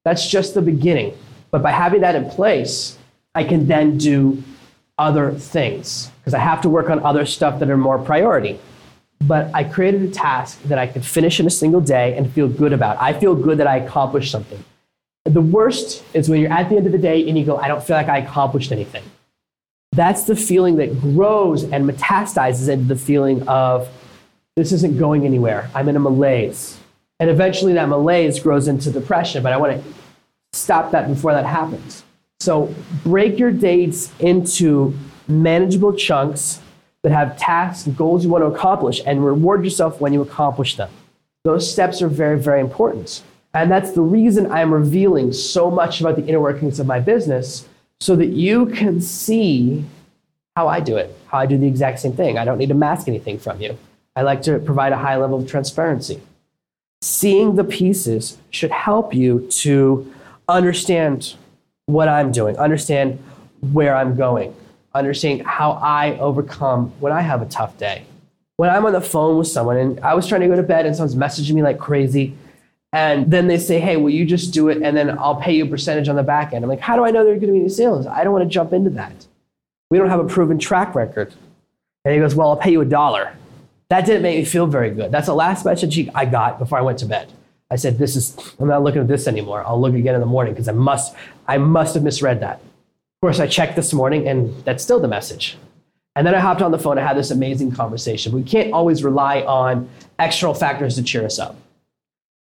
That's 0.04 0.28
just 0.28 0.54
the 0.54 0.62
beginning. 0.62 1.16
But 1.50 1.62
by 1.62 1.70
having 1.70 2.00
that 2.02 2.14
in 2.14 2.28
place, 2.28 2.98
I 3.34 3.44
can 3.44 3.66
then 3.66 3.98
do 3.98 4.42
other 4.98 5.32
things 5.32 6.10
because 6.20 6.34
I 6.34 6.38
have 6.38 6.60
to 6.62 6.68
work 6.68 6.90
on 6.90 7.00
other 7.04 7.24
stuff 7.24 7.60
that 7.60 7.70
are 7.70 7.76
more 7.76 7.98
priority. 7.98 8.58
But 9.20 9.50
I 9.54 9.64
created 9.64 10.02
a 10.02 10.08
task 10.08 10.62
that 10.64 10.78
I 10.78 10.86
could 10.86 11.04
finish 11.04 11.40
in 11.40 11.46
a 11.46 11.50
single 11.50 11.80
day 11.80 12.16
and 12.16 12.30
feel 12.32 12.48
good 12.48 12.72
about. 12.72 13.00
I 13.00 13.18
feel 13.18 13.34
good 13.34 13.58
that 13.58 13.66
I 13.66 13.78
accomplished 13.78 14.30
something. 14.30 14.62
The 15.24 15.40
worst 15.40 16.04
is 16.14 16.28
when 16.28 16.40
you're 16.40 16.52
at 16.52 16.68
the 16.68 16.76
end 16.76 16.86
of 16.86 16.92
the 16.92 16.98
day 16.98 17.28
and 17.28 17.36
you 17.36 17.44
go, 17.44 17.56
I 17.56 17.68
don't 17.68 17.82
feel 17.82 17.96
like 17.96 18.08
I 18.08 18.18
accomplished 18.18 18.72
anything. 18.72 19.02
That's 19.92 20.24
the 20.24 20.36
feeling 20.36 20.76
that 20.76 21.00
grows 21.00 21.64
and 21.64 21.88
metastasizes 21.88 22.68
into 22.68 22.84
the 22.86 22.96
feeling 22.96 23.46
of 23.48 23.88
this 24.56 24.72
isn't 24.72 24.98
going 24.98 25.24
anywhere. 25.24 25.70
I'm 25.74 25.88
in 25.88 25.96
a 25.96 26.00
malaise. 26.00 26.78
And 27.20 27.28
eventually 27.28 27.72
that 27.74 27.88
malaise 27.88 28.38
grows 28.38 28.68
into 28.68 28.90
depression, 28.90 29.42
but 29.42 29.52
I 29.52 29.56
want 29.56 29.82
to 29.82 29.94
stop 30.52 30.92
that 30.92 31.08
before 31.08 31.32
that 31.32 31.46
happens. 31.46 32.04
So 32.40 32.72
break 33.02 33.38
your 33.38 33.50
dates 33.50 34.12
into 34.20 34.96
manageable 35.26 35.92
chunks 35.92 36.60
that 37.02 37.12
have 37.12 37.36
tasks 37.36 37.86
and 37.86 37.96
goals 37.96 38.24
you 38.24 38.30
want 38.30 38.42
to 38.42 38.46
accomplish 38.46 39.00
and 39.04 39.24
reward 39.24 39.64
yourself 39.64 40.00
when 40.00 40.12
you 40.12 40.22
accomplish 40.22 40.76
them. 40.76 40.90
Those 41.44 41.70
steps 41.70 42.00
are 42.00 42.08
very, 42.08 42.38
very 42.38 42.60
important. 42.60 43.22
And 43.54 43.70
that's 43.70 43.92
the 43.92 44.02
reason 44.02 44.50
I'm 44.52 44.72
revealing 44.72 45.32
so 45.32 45.70
much 45.70 46.00
about 46.00 46.16
the 46.16 46.26
inner 46.26 46.40
workings 46.40 46.78
of 46.78 46.86
my 46.86 47.00
business 47.00 47.66
so 48.00 48.14
that 48.16 48.28
you 48.28 48.66
can 48.66 49.00
see 49.00 49.84
how 50.54 50.68
I 50.68 50.80
do 50.80 50.96
it, 50.96 51.16
how 51.26 51.38
I 51.38 51.46
do 51.46 51.58
the 51.58 51.66
exact 51.66 52.00
same 52.00 52.12
thing. 52.12 52.38
I 52.38 52.44
don't 52.44 52.58
need 52.58 52.68
to 52.68 52.74
mask 52.74 53.08
anything 53.08 53.38
from 53.38 53.60
you. 53.60 53.76
I 54.14 54.22
like 54.22 54.42
to 54.42 54.58
provide 54.58 54.92
a 54.92 54.98
high 54.98 55.16
level 55.16 55.38
of 55.38 55.48
transparency. 55.48 56.20
Seeing 57.00 57.56
the 57.56 57.64
pieces 57.64 58.38
should 58.50 58.70
help 58.70 59.14
you 59.14 59.46
to 59.50 60.12
understand 60.48 61.34
what 61.88 62.06
I'm 62.06 62.30
doing, 62.30 62.56
understand 62.58 63.18
where 63.72 63.96
I'm 63.96 64.14
going, 64.14 64.54
understand 64.94 65.42
how 65.42 65.72
I 65.72 66.18
overcome 66.18 66.92
when 67.00 67.12
I 67.12 67.22
have 67.22 67.40
a 67.40 67.46
tough 67.46 67.78
day. 67.78 68.04
When 68.58 68.68
I'm 68.68 68.84
on 68.84 68.92
the 68.92 69.00
phone 69.00 69.38
with 69.38 69.48
someone 69.48 69.78
and 69.78 70.00
I 70.00 70.14
was 70.14 70.26
trying 70.26 70.42
to 70.42 70.48
go 70.48 70.56
to 70.56 70.62
bed 70.62 70.84
and 70.84 70.94
someone's 70.94 71.14
messaging 71.14 71.54
me 71.54 71.62
like 71.62 71.78
crazy, 71.78 72.36
and 72.92 73.30
then 73.30 73.46
they 73.46 73.58
say, 73.58 73.80
hey, 73.80 73.96
will 73.96 74.10
you 74.10 74.26
just 74.26 74.52
do 74.52 74.68
it 74.68 74.82
and 74.82 74.94
then 74.96 75.18
I'll 75.18 75.36
pay 75.36 75.56
you 75.56 75.64
a 75.64 75.68
percentage 75.68 76.08
on 76.08 76.16
the 76.16 76.22
back 76.22 76.52
end. 76.52 76.62
I'm 76.62 76.68
like, 76.68 76.80
how 76.80 76.94
do 76.94 77.04
I 77.04 77.10
know 77.10 77.24
they're 77.24 77.34
going 77.34 77.48
to 77.48 77.52
be 77.52 77.60
any 77.60 77.68
sales? 77.70 78.06
I 78.06 78.22
don't 78.22 78.32
want 78.34 78.44
to 78.44 78.50
jump 78.50 78.74
into 78.74 78.90
that. 78.90 79.26
We 79.90 79.96
don't 79.96 80.10
have 80.10 80.20
a 80.20 80.24
proven 80.24 80.58
track 80.58 80.94
record. 80.94 81.32
And 82.04 82.14
he 82.14 82.20
goes, 82.20 82.34
well, 82.34 82.50
I'll 82.50 82.56
pay 82.56 82.70
you 82.70 82.82
a 82.82 82.86
dollar. 82.86 83.34
That 83.88 84.04
didn't 84.04 84.22
make 84.22 84.38
me 84.38 84.44
feel 84.44 84.66
very 84.66 84.90
good. 84.90 85.10
That's 85.10 85.26
the 85.26 85.34
last 85.34 85.64
message 85.64 86.08
I 86.14 86.26
got 86.26 86.58
before 86.58 86.76
I 86.76 86.82
went 86.82 86.98
to 86.98 87.06
bed. 87.06 87.32
I 87.70 87.76
said, 87.76 87.98
this 87.98 88.16
is, 88.16 88.36
I'm 88.58 88.68
not 88.68 88.82
looking 88.82 89.02
at 89.02 89.08
this 89.08 89.26
anymore. 89.26 89.62
I'll 89.66 89.80
look 89.80 89.94
again 89.94 90.14
in 90.14 90.20
the 90.20 90.26
morning 90.26 90.54
because 90.54 90.68
I 90.68 90.72
must, 90.72 91.14
I 91.46 91.58
must 91.58 91.94
have 91.94 92.02
misread 92.02 92.40
that. 92.40 92.56
Of 92.56 93.20
course, 93.20 93.40
I 93.40 93.46
checked 93.46 93.76
this 93.76 93.92
morning 93.92 94.26
and 94.26 94.54
that's 94.64 94.82
still 94.82 95.00
the 95.00 95.08
message. 95.08 95.58
And 96.16 96.26
then 96.26 96.34
I 96.34 96.40
hopped 96.40 96.62
on 96.62 96.70
the 96.70 96.78
phone 96.78 96.98
and 96.98 97.06
had 97.06 97.16
this 97.16 97.30
amazing 97.30 97.72
conversation. 97.72 98.32
We 98.32 98.42
can't 98.42 98.72
always 98.72 99.04
rely 99.04 99.42
on 99.42 99.88
external 100.18 100.54
factors 100.54 100.96
to 100.96 101.02
cheer 101.02 101.24
us 101.24 101.38
up. 101.38 101.56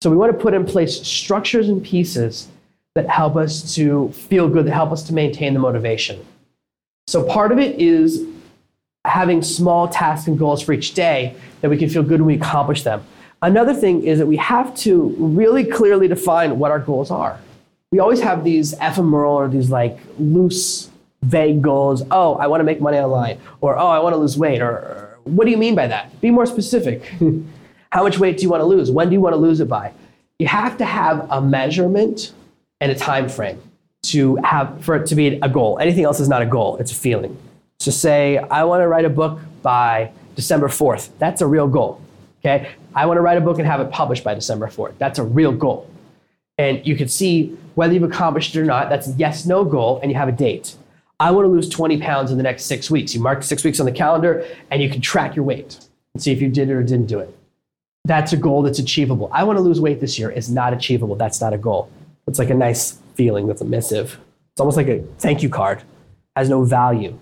So 0.02 0.10
we 0.10 0.16
want 0.16 0.32
to 0.32 0.38
put 0.38 0.52
in 0.52 0.66
place 0.66 1.00
structures 1.06 1.68
and 1.68 1.82
pieces 1.82 2.48
that 2.94 3.08
help 3.08 3.36
us 3.36 3.74
to 3.74 4.10
feel 4.12 4.48
good, 4.48 4.66
that 4.66 4.72
help 4.72 4.92
us 4.92 5.02
to 5.04 5.14
maintain 5.14 5.54
the 5.54 5.60
motivation. 5.60 6.24
So 7.06 7.24
part 7.24 7.50
of 7.50 7.58
it 7.58 7.80
is 7.80 8.24
having 9.04 9.42
small 9.42 9.88
tasks 9.88 10.28
and 10.28 10.38
goals 10.38 10.62
for 10.62 10.72
each 10.72 10.94
day 10.94 11.34
that 11.60 11.70
we 11.70 11.76
can 11.76 11.88
feel 11.88 12.02
good 12.02 12.20
when 12.20 12.26
we 12.26 12.34
accomplish 12.36 12.82
them. 12.82 13.04
Another 13.44 13.74
thing 13.74 14.04
is 14.04 14.20
that 14.20 14.26
we 14.26 14.38
have 14.38 14.74
to 14.74 15.14
really 15.18 15.64
clearly 15.64 16.08
define 16.08 16.58
what 16.58 16.70
our 16.70 16.78
goals 16.78 17.10
are. 17.10 17.38
We 17.92 17.98
always 17.98 18.22
have 18.22 18.42
these 18.42 18.72
ephemeral 18.80 19.34
or 19.34 19.48
these 19.48 19.68
like 19.70 19.98
loose, 20.18 20.88
vague 21.20 21.60
goals. 21.60 22.02
Oh, 22.10 22.36
I 22.36 22.46
want 22.46 22.60
to 22.60 22.64
make 22.64 22.80
money 22.80 22.96
online, 22.96 23.38
or 23.60 23.78
oh, 23.78 23.86
I 23.86 23.98
want 23.98 24.14
to 24.14 24.16
lose 24.16 24.38
weight, 24.38 24.62
or, 24.62 25.18
what 25.24 25.44
do 25.44 25.50
you 25.50 25.58
mean 25.58 25.74
by 25.74 25.86
that? 25.86 26.18
Be 26.22 26.30
more 26.30 26.46
specific. 26.46 27.04
How 27.92 28.02
much 28.02 28.18
weight 28.18 28.38
do 28.38 28.44
you 28.44 28.48
want 28.48 28.62
to 28.62 28.64
lose? 28.64 28.90
When 28.90 29.08
do 29.08 29.12
you 29.12 29.20
want 29.20 29.34
to 29.34 29.38
lose 29.38 29.60
it 29.60 29.68
by? 29.68 29.92
You 30.38 30.48
have 30.48 30.78
to 30.78 30.86
have 30.86 31.26
a 31.30 31.42
measurement 31.42 32.32
and 32.80 32.90
a 32.90 32.94
time 32.94 33.28
frame 33.28 33.60
to 34.04 34.36
have 34.36 34.82
for 34.82 34.96
it 34.96 35.06
to 35.08 35.14
be 35.14 35.38
a 35.42 35.50
goal. 35.50 35.78
Anything 35.78 36.04
else 36.04 36.18
is 36.18 36.30
not 36.30 36.40
a 36.40 36.46
goal, 36.46 36.78
it's 36.78 36.92
a 36.92 36.94
feeling. 36.94 37.36
So 37.78 37.90
say 37.90 38.38
I 38.38 38.64
want 38.64 38.80
to 38.80 38.88
write 38.88 39.04
a 39.04 39.10
book 39.10 39.38
by 39.60 40.12
December 40.34 40.68
4th. 40.68 41.10
That's 41.18 41.42
a 41.42 41.46
real 41.46 41.68
goal. 41.68 42.00
Okay? 42.44 42.72
I 42.94 43.06
want 43.06 43.16
to 43.18 43.22
write 43.22 43.38
a 43.38 43.40
book 43.40 43.58
and 43.58 43.66
have 43.66 43.80
it 43.80 43.90
published 43.90 44.22
by 44.22 44.34
December 44.34 44.66
4th. 44.66 44.98
That's 44.98 45.18
a 45.18 45.24
real 45.24 45.52
goal. 45.52 45.90
And 46.58 46.86
you 46.86 46.96
can 46.96 47.08
see 47.08 47.56
whether 47.74 47.94
you've 47.94 48.02
accomplished 48.04 48.54
it 48.54 48.60
or 48.60 48.64
not. 48.64 48.88
That's 48.88 49.08
a 49.08 49.12
yes 49.12 49.46
no 49.46 49.64
goal, 49.64 49.98
and 50.02 50.10
you 50.10 50.16
have 50.16 50.28
a 50.28 50.32
date. 50.32 50.76
I 51.18 51.30
want 51.30 51.46
to 51.46 51.48
lose 51.48 51.68
20 51.68 52.00
pounds 52.00 52.30
in 52.30 52.36
the 52.36 52.42
next 52.42 52.64
six 52.64 52.90
weeks. 52.90 53.14
You 53.14 53.20
mark 53.20 53.42
six 53.42 53.64
weeks 53.64 53.80
on 53.80 53.86
the 53.86 53.92
calendar, 53.92 54.46
and 54.70 54.82
you 54.82 54.90
can 54.90 55.00
track 55.00 55.34
your 55.34 55.44
weight 55.44 55.78
and 56.12 56.22
see 56.22 56.32
if 56.32 56.40
you 56.40 56.48
did 56.48 56.68
it 56.68 56.72
or 56.74 56.82
didn't 56.82 57.06
do 57.06 57.18
it 57.18 57.36
that's 58.04 58.32
a 58.32 58.36
goal 58.36 58.62
that's 58.62 58.78
achievable. 58.78 59.30
I 59.32 59.44
want 59.44 59.56
to 59.56 59.62
lose 59.62 59.80
weight 59.80 60.00
this 60.00 60.18
year 60.18 60.30
is 60.30 60.50
not 60.50 60.72
achievable. 60.72 61.16
That's 61.16 61.40
not 61.40 61.52
a 61.52 61.58
goal. 61.58 61.90
It's 62.26 62.38
like 62.38 62.50
a 62.50 62.54
nice 62.54 62.98
feeling 63.14 63.46
that's 63.46 63.62
a 63.62 63.64
missive. 63.64 64.18
It's 64.52 64.60
almost 64.60 64.76
like 64.76 64.88
a 64.88 65.02
thank 65.18 65.42
you 65.42 65.48
card, 65.48 65.82
has 66.36 66.48
no 66.48 66.64
value 66.64 67.18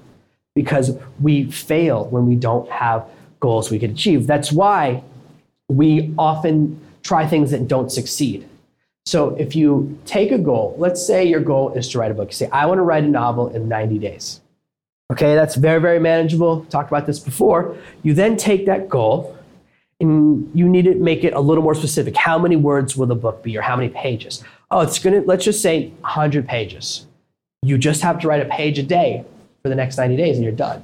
because 0.54 0.98
we 1.20 1.50
fail 1.50 2.06
when 2.06 2.26
we 2.26 2.34
don't 2.34 2.68
have 2.70 3.08
goals 3.40 3.70
we 3.70 3.78
can 3.78 3.92
achieve. 3.92 4.26
That's 4.26 4.52
why 4.52 5.02
we 5.76 6.14
often 6.18 6.80
try 7.02 7.26
things 7.26 7.50
that 7.50 7.68
don't 7.68 7.90
succeed. 7.90 8.48
So 9.04 9.34
if 9.36 9.56
you 9.56 9.98
take 10.04 10.30
a 10.30 10.38
goal, 10.38 10.76
let's 10.78 11.04
say 11.04 11.24
your 11.24 11.40
goal 11.40 11.72
is 11.72 11.88
to 11.90 11.98
write 11.98 12.10
a 12.10 12.14
book. 12.14 12.28
You 12.28 12.34
say, 12.34 12.48
I 12.50 12.66
want 12.66 12.78
to 12.78 12.82
write 12.82 13.04
a 13.04 13.08
novel 13.08 13.48
in 13.48 13.68
90 13.68 13.98
days. 13.98 14.40
Okay, 15.12 15.34
that's 15.34 15.56
very, 15.56 15.80
very 15.80 15.98
manageable. 15.98 16.64
Talked 16.66 16.90
about 16.90 17.06
this 17.06 17.18
before. 17.18 17.76
You 18.02 18.14
then 18.14 18.36
take 18.36 18.66
that 18.66 18.88
goal 18.88 19.36
and 20.00 20.50
you 20.54 20.68
need 20.68 20.84
to 20.84 20.94
make 20.94 21.24
it 21.24 21.34
a 21.34 21.40
little 21.40 21.62
more 21.62 21.74
specific. 21.74 22.16
How 22.16 22.38
many 22.38 22.56
words 22.56 22.96
will 22.96 23.06
the 23.06 23.14
book 23.14 23.42
be 23.42 23.56
or 23.58 23.62
how 23.62 23.76
many 23.76 23.88
pages? 23.88 24.42
Oh, 24.70 24.80
it's 24.80 24.98
going 24.98 25.20
to, 25.20 25.28
let's 25.28 25.44
just 25.44 25.60
say 25.60 25.88
100 26.00 26.46
pages. 26.46 27.06
You 27.62 27.78
just 27.78 28.02
have 28.02 28.18
to 28.20 28.28
write 28.28 28.40
a 28.40 28.48
page 28.48 28.78
a 28.78 28.82
day 28.82 29.24
for 29.62 29.68
the 29.68 29.74
next 29.74 29.96
90 29.96 30.16
days 30.16 30.36
and 30.36 30.44
you're 30.44 30.52
done. 30.52 30.82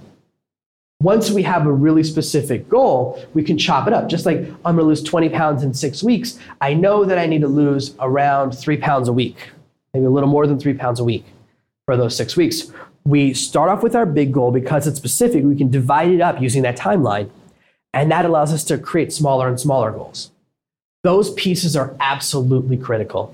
Once 1.00 1.30
we 1.30 1.44
have 1.44 1.64
a 1.64 1.72
really 1.72 2.02
specific 2.02 2.68
goal, 2.68 3.22
we 3.32 3.44
can 3.44 3.56
chop 3.56 3.86
it 3.86 3.92
up. 3.92 4.08
Just 4.08 4.26
like 4.26 4.38
I'm 4.64 4.74
gonna 4.74 4.82
lose 4.82 5.02
20 5.02 5.28
pounds 5.28 5.62
in 5.62 5.72
six 5.72 6.02
weeks, 6.02 6.40
I 6.60 6.74
know 6.74 7.04
that 7.04 7.18
I 7.18 7.26
need 7.26 7.40
to 7.42 7.48
lose 7.48 7.94
around 8.00 8.50
three 8.50 8.76
pounds 8.76 9.06
a 9.06 9.12
week, 9.12 9.36
maybe 9.94 10.06
a 10.06 10.10
little 10.10 10.28
more 10.28 10.44
than 10.48 10.58
three 10.58 10.74
pounds 10.74 10.98
a 10.98 11.04
week 11.04 11.24
for 11.86 11.96
those 11.96 12.16
six 12.16 12.36
weeks. 12.36 12.72
We 13.04 13.32
start 13.32 13.70
off 13.70 13.84
with 13.84 13.94
our 13.94 14.06
big 14.06 14.32
goal 14.32 14.50
because 14.50 14.88
it's 14.88 14.96
specific, 14.96 15.44
we 15.44 15.54
can 15.54 15.70
divide 15.70 16.10
it 16.10 16.20
up 16.20 16.42
using 16.42 16.62
that 16.62 16.76
timeline, 16.76 17.30
and 17.94 18.10
that 18.10 18.24
allows 18.24 18.52
us 18.52 18.64
to 18.64 18.76
create 18.76 19.12
smaller 19.12 19.46
and 19.46 19.60
smaller 19.60 19.92
goals. 19.92 20.32
Those 21.04 21.32
pieces 21.34 21.76
are 21.76 21.94
absolutely 22.00 22.76
critical. 22.76 23.32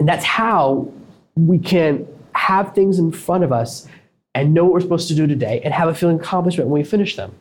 And 0.00 0.08
that's 0.08 0.24
how 0.24 0.92
we 1.36 1.60
can 1.60 2.08
have 2.34 2.74
things 2.74 2.98
in 2.98 3.12
front 3.12 3.44
of 3.44 3.52
us 3.52 3.86
and 4.34 4.54
know 4.54 4.64
what 4.64 4.74
we're 4.74 4.80
supposed 4.80 5.08
to 5.08 5.14
do 5.14 5.26
today 5.26 5.60
and 5.64 5.74
have 5.74 5.88
a 5.88 5.94
feeling 5.94 6.16
of 6.16 6.22
accomplishment 6.22 6.68
when 6.70 6.80
we 6.80 6.84
finish 6.84 7.16
them. 7.16 7.34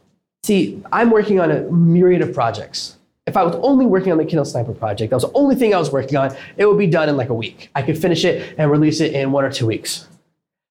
See, 0.43 0.81
I'm 0.91 1.12
working 1.12 1.39
on 1.39 1.51
a 1.51 1.62
myriad 1.72 2.22
of 2.22 2.34
projects. 2.34 2.98
If 3.27 3.38
I 3.38 3.43
was 3.43 3.55
only 3.58 3.86
working 3.86 4.12
on 4.12 4.17
the 4.17 4.25
Kindle 4.25 4.46
Sniper 4.46 4.74
project, 4.74 5.12
that 5.12 5.15
was 5.15 5.24
the 5.24 5.38
only 5.38 5.55
thing 5.55 5.75
I 5.75 5.77
was 5.77 5.91
working 5.91 6.17
on, 6.17 6.36
it 6.58 6.65
would 6.65 6.77
be 6.77 6.88
done 6.88 7.10
in 7.10 7.17
like 7.17 7.29
a 7.29 7.34
week. 7.34 7.69
I 7.75 7.84
could 7.84 7.98
finish 7.98 8.25
it 8.25 8.55
and 8.58 8.72
release 8.72 9.01
it 9.01 9.13
in 9.13 9.31
one 9.31 9.46
or 9.46 9.51
two 9.51 9.67
weeks. 9.67 10.08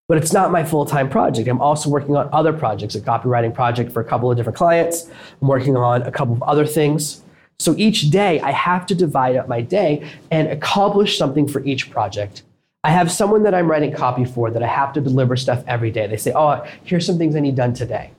But 0.08 0.18
it's 0.18 0.32
not 0.32 0.50
my 0.50 0.64
full 0.64 0.84
time 0.84 1.08
project. 1.08 1.46
I'm 1.48 1.60
also 1.60 1.88
working 1.90 2.16
on 2.16 2.28
other 2.32 2.52
projects, 2.52 2.94
a 2.94 3.00
copywriting 3.00 3.54
project 3.54 3.92
for 3.92 4.00
a 4.00 4.04
couple 4.04 4.30
of 4.30 4.36
different 4.36 4.56
clients. 4.56 5.08
I'm 5.40 5.48
working 5.48 5.76
on 5.76 6.02
a 6.02 6.10
couple 6.10 6.34
of 6.34 6.42
other 6.42 6.66
things. 6.66 7.22
So 7.60 7.74
each 7.76 8.10
day, 8.10 8.40
I 8.40 8.52
have 8.52 8.86
to 8.86 8.94
divide 8.94 9.36
up 9.36 9.48
my 9.48 9.60
day 9.60 10.08
and 10.30 10.48
accomplish 10.48 11.18
something 11.18 11.46
for 11.46 11.62
each 11.64 11.90
project. 11.90 12.42
I 12.84 12.90
have 12.90 13.10
someone 13.10 13.42
that 13.42 13.54
I'm 13.54 13.68
writing 13.70 13.92
copy 13.92 14.24
for 14.24 14.50
that 14.50 14.62
I 14.62 14.66
have 14.66 14.92
to 14.92 15.00
deliver 15.00 15.36
stuff 15.36 15.64
every 15.66 15.90
day. 15.90 16.06
They 16.06 16.16
say, 16.16 16.32
Oh, 16.34 16.64
here's 16.84 17.04
some 17.04 17.18
things 17.18 17.34
I 17.34 17.40
need 17.40 17.56
done 17.56 17.74
today. 17.74 18.12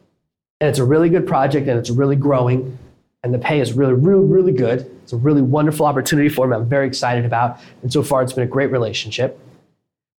And 0.60 0.70
it's 0.70 0.80
a 0.80 0.84
really 0.84 1.10
good 1.10 1.26
project 1.26 1.68
and 1.68 1.80
it's 1.80 1.90
really 1.90 2.18
growing. 2.18 2.78
And 3.24 3.34
the 3.34 3.40
pay 3.40 3.60
is 3.60 3.74
really, 3.74 3.94
really, 3.94 4.26
really 4.26 4.52
good. 4.52 4.82
It's 5.04 5.14
a 5.14 5.18
really 5.18 5.42
wonderful 5.42 5.86
opportunity 5.86 6.30
for 6.30 6.48
me. 6.48 6.56
I'm 6.56 6.68
very 6.68 6.88
excited 6.88 7.26
about. 7.26 7.60
And 7.82 7.92
so 7.92 8.04
far, 8.04 8.22
it's 8.22 8.34
been 8.34 8.44
a 8.44 8.48
great 8.48 8.72
relationship. 8.72 9.40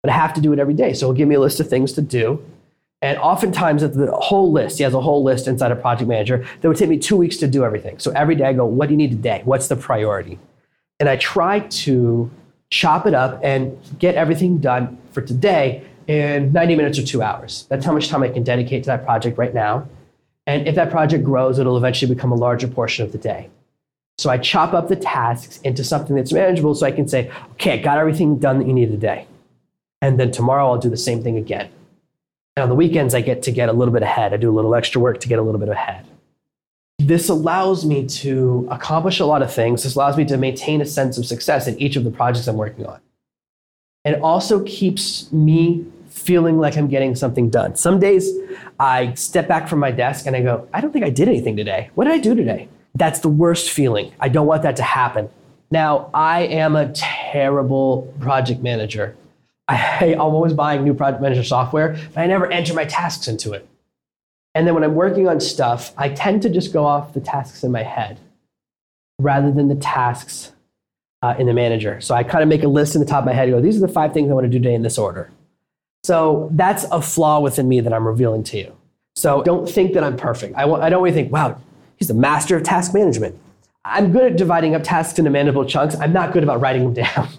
But 0.03 0.11
I 0.11 0.13
have 0.13 0.33
to 0.33 0.41
do 0.41 0.51
it 0.53 0.59
every 0.59 0.73
day. 0.73 0.93
So 0.93 1.07
he'll 1.07 1.15
give 1.15 1.27
me 1.27 1.35
a 1.35 1.39
list 1.39 1.59
of 1.59 1.69
things 1.69 1.93
to 1.93 2.01
do. 2.01 2.43
And 3.03 3.17
oftentimes, 3.17 3.81
the 3.81 4.11
whole 4.11 4.51
list, 4.51 4.77
he 4.77 4.83
has 4.83 4.93
a 4.93 5.01
whole 5.01 5.23
list 5.23 5.47
inside 5.47 5.71
a 5.71 5.75
project 5.75 6.07
manager 6.07 6.45
that 6.59 6.67
would 6.67 6.77
take 6.77 6.89
me 6.89 6.99
two 6.99 7.17
weeks 7.17 7.37
to 7.37 7.47
do 7.47 7.63
everything. 7.63 7.97
So 7.97 8.11
every 8.11 8.35
day 8.35 8.45
I 8.45 8.53
go, 8.53 8.65
What 8.65 8.87
do 8.87 8.93
you 8.93 8.97
need 8.97 9.11
today? 9.11 9.41
What's 9.45 9.67
the 9.67 9.75
priority? 9.75 10.37
And 10.99 11.09
I 11.09 11.15
try 11.15 11.59
to 11.59 12.29
chop 12.71 13.05
it 13.05 13.13
up 13.13 13.39
and 13.43 13.77
get 13.99 14.15
everything 14.15 14.57
done 14.57 14.97
for 15.11 15.21
today 15.21 15.85
in 16.07 16.51
90 16.51 16.75
minutes 16.75 16.97
or 16.97 17.03
two 17.03 17.21
hours. 17.21 17.67
That's 17.69 17.85
how 17.85 17.91
much 17.93 18.07
time 18.07 18.23
I 18.23 18.29
can 18.29 18.43
dedicate 18.43 18.83
to 18.83 18.87
that 18.87 19.05
project 19.05 19.37
right 19.37 19.53
now. 19.53 19.87
And 20.47 20.67
if 20.67 20.75
that 20.75 20.89
project 20.89 21.23
grows, 21.23 21.59
it'll 21.59 21.77
eventually 21.77 22.13
become 22.13 22.31
a 22.31 22.35
larger 22.35 22.67
portion 22.67 23.05
of 23.05 23.11
the 23.11 23.17
day. 23.17 23.49
So 24.17 24.29
I 24.29 24.37
chop 24.37 24.73
up 24.73 24.87
the 24.87 24.95
tasks 24.95 25.59
into 25.61 25.83
something 25.83 26.15
that's 26.15 26.33
manageable 26.33 26.73
so 26.73 26.85
I 26.85 26.91
can 26.91 27.07
say, 27.07 27.31
okay, 27.51 27.73
I 27.73 27.77
got 27.77 27.97
everything 27.97 28.39
done 28.39 28.59
that 28.59 28.67
you 28.67 28.73
need 28.73 28.89
today. 28.89 29.27
And 30.01 30.19
then 30.19 30.31
tomorrow 30.31 30.67
I'll 30.67 30.79
do 30.79 30.89
the 30.89 30.97
same 30.97 31.21
thing 31.21 31.37
again. 31.37 31.69
And 32.55 32.63
on 32.63 32.69
the 32.69 32.75
weekends, 32.75 33.13
I 33.13 33.21
get 33.21 33.43
to 33.43 33.51
get 33.51 33.69
a 33.69 33.73
little 33.73 33.93
bit 33.93 34.03
ahead. 34.03 34.33
I 34.33 34.37
do 34.37 34.49
a 34.49 34.55
little 34.55 34.75
extra 34.75 34.99
work 34.99 35.19
to 35.21 35.27
get 35.27 35.39
a 35.39 35.41
little 35.41 35.59
bit 35.59 35.69
ahead 35.69 36.05
this 37.07 37.29
allows 37.29 37.85
me 37.85 38.05
to 38.05 38.67
accomplish 38.71 39.19
a 39.19 39.25
lot 39.25 39.41
of 39.41 39.53
things. 39.53 39.83
This 39.83 39.95
allows 39.95 40.17
me 40.17 40.25
to 40.25 40.37
maintain 40.37 40.81
a 40.81 40.85
sense 40.85 41.17
of 41.17 41.25
success 41.25 41.67
in 41.67 41.79
each 41.79 41.95
of 41.95 42.03
the 42.03 42.11
projects 42.11 42.47
I'm 42.47 42.57
working 42.57 42.85
on. 42.85 42.99
And 44.03 44.21
also 44.21 44.63
keeps 44.63 45.31
me 45.31 45.85
feeling 46.09 46.57
like 46.57 46.77
I'm 46.77 46.87
getting 46.87 47.15
something 47.15 47.49
done. 47.49 47.75
Some 47.75 47.99
days 47.99 48.29
I 48.79 49.13
step 49.13 49.47
back 49.47 49.67
from 49.67 49.79
my 49.79 49.91
desk 49.91 50.25
and 50.25 50.35
I 50.35 50.41
go, 50.41 50.67
I 50.73 50.81
don't 50.81 50.91
think 50.91 51.05
I 51.05 51.09
did 51.09 51.27
anything 51.27 51.55
today. 51.55 51.89
What 51.95 52.05
did 52.05 52.13
I 52.13 52.17
do 52.17 52.35
today? 52.35 52.67
That's 52.95 53.19
the 53.19 53.29
worst 53.29 53.71
feeling. 53.71 54.11
I 54.19 54.29
don't 54.29 54.47
want 54.47 54.63
that 54.63 54.75
to 54.77 54.83
happen. 54.83 55.29
Now, 55.69 56.09
I 56.13 56.41
am 56.41 56.75
a 56.75 56.91
terrible 56.91 58.13
project 58.19 58.61
manager. 58.61 59.15
I, 59.69 60.15
am 60.15 60.19
always 60.19 60.51
buying 60.51 60.83
new 60.83 60.93
project 60.93 61.21
manager 61.21 61.45
software, 61.45 61.97
but 62.13 62.21
I 62.21 62.27
never 62.27 62.51
enter 62.51 62.73
my 62.73 62.83
tasks 62.83 63.29
into 63.29 63.53
it. 63.53 63.67
And 64.53 64.67
then 64.67 64.73
when 64.73 64.83
I'm 64.83 64.95
working 64.95 65.27
on 65.27 65.39
stuff, 65.39 65.93
I 65.97 66.09
tend 66.09 66.41
to 66.41 66.49
just 66.49 66.73
go 66.73 66.85
off 66.85 67.13
the 67.13 67.21
tasks 67.21 67.63
in 67.63 67.71
my 67.71 67.83
head 67.83 68.19
rather 69.19 69.51
than 69.51 69.67
the 69.67 69.75
tasks 69.75 70.51
uh, 71.21 71.35
in 71.37 71.47
the 71.47 71.53
manager. 71.53 72.01
So 72.01 72.15
I 72.15 72.23
kind 72.23 72.43
of 72.43 72.49
make 72.49 72.63
a 72.63 72.67
list 72.67 72.95
in 72.95 73.01
the 73.01 73.07
top 73.07 73.19
of 73.19 73.25
my 73.25 73.33
head. 73.33 73.49
go, 73.49 73.61
these 73.61 73.77
are 73.77 73.85
the 73.85 73.87
five 73.87 74.13
things 74.13 74.29
I 74.29 74.33
want 74.33 74.45
to 74.45 74.49
do 74.49 74.59
today 74.59 74.73
in 74.73 74.81
this 74.81 74.97
order. 74.97 75.31
So 76.03 76.49
that's 76.53 76.85
a 76.91 77.01
flaw 77.01 77.39
within 77.39 77.67
me 77.67 77.79
that 77.79 77.93
I'm 77.93 78.07
revealing 78.07 78.43
to 78.45 78.57
you. 78.57 78.75
So 79.15 79.43
don't 79.43 79.69
think 79.69 79.93
that 79.93 80.03
I'm 80.03 80.17
perfect. 80.17 80.55
I, 80.57 80.63
I 80.63 80.89
don't 80.89 81.03
really 81.03 81.13
think, 81.13 81.31
wow, 81.31 81.59
he's 81.97 82.09
a 82.09 82.13
master 82.13 82.57
of 82.57 82.63
task 82.63 82.93
management. 82.93 83.37
I'm 83.85 84.11
good 84.11 84.31
at 84.31 84.37
dividing 84.37 84.75
up 84.75 84.83
tasks 84.83 85.17
into 85.19 85.31
manageable 85.31 85.65
chunks. 85.65 85.95
I'm 85.95 86.13
not 86.13 86.33
good 86.33 86.43
about 86.43 86.59
writing 86.59 86.93
them 86.93 87.05
down 87.05 87.29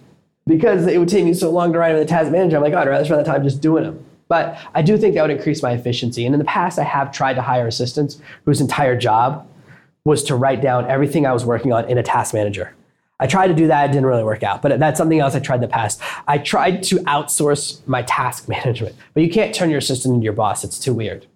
because 0.47 0.87
it 0.87 0.99
would 0.99 1.09
take 1.09 1.25
me 1.25 1.35
so 1.35 1.51
long 1.51 1.73
to 1.73 1.79
write 1.79 1.93
them 1.93 2.01
in 2.01 2.07
the 2.07 2.09
task 2.09 2.31
manager. 2.31 2.57
I'm 2.57 2.63
like, 2.63 2.73
oh, 2.73 2.79
I'd 2.79 2.89
rather 2.89 3.05
spend 3.05 3.21
the 3.21 3.25
time 3.25 3.43
just 3.43 3.61
doing 3.61 3.85
them. 3.85 4.05
But 4.33 4.57
I 4.75 4.81
do 4.81 4.97
think 4.97 5.15
that 5.15 5.21
would 5.21 5.31
increase 5.31 5.63
my 5.63 5.73
efficiency. 5.73 6.25
And 6.25 6.35
in 6.35 6.39
the 6.39 6.47
past, 6.47 6.79
I 6.79 6.85
have 6.85 7.13
tried 7.13 7.35
to 7.35 7.43
hire 7.43 7.67
assistants 7.67 8.19
whose 8.47 8.63
entire 8.63 8.97
job 8.97 9.47
was 10.07 10.25
to 10.25 10.35
write 10.35 10.63
down 10.63 10.89
everything 10.91 11.27
I 11.27 11.35
was 11.35 11.45
working 11.45 11.71
on 11.71 11.85
in 11.85 11.99
a 11.99 12.03
task 12.03 12.33
manager. 12.33 12.75
I 13.21 13.27
tried 13.27 13.49
to 13.49 13.55
do 13.55 13.67
that, 13.67 13.85
it 13.85 13.93
didn't 13.93 14.07
really 14.07 14.25
work 14.25 14.43
out, 14.43 14.63
but 14.63 14.79
that's 14.81 14.97
something 14.97 15.21
else 15.21 15.35
I 15.35 15.41
tried 15.41 15.57
in 15.57 15.61
the 15.61 15.69
past. 15.69 16.01
I 16.27 16.39
tried 16.39 16.83
to 16.85 16.97
outsource 17.01 17.87
my 17.87 18.05
task 18.05 18.49
management, 18.57 18.97
but 19.13 19.23
you 19.23 19.29
can't 19.29 19.55
turn 19.55 19.69
your 19.69 19.81
assistant 19.81 20.15
into 20.15 20.25
your 20.25 20.33
boss, 20.33 20.65
it's 20.65 20.79
too 20.79 20.95
weird. 20.95 21.27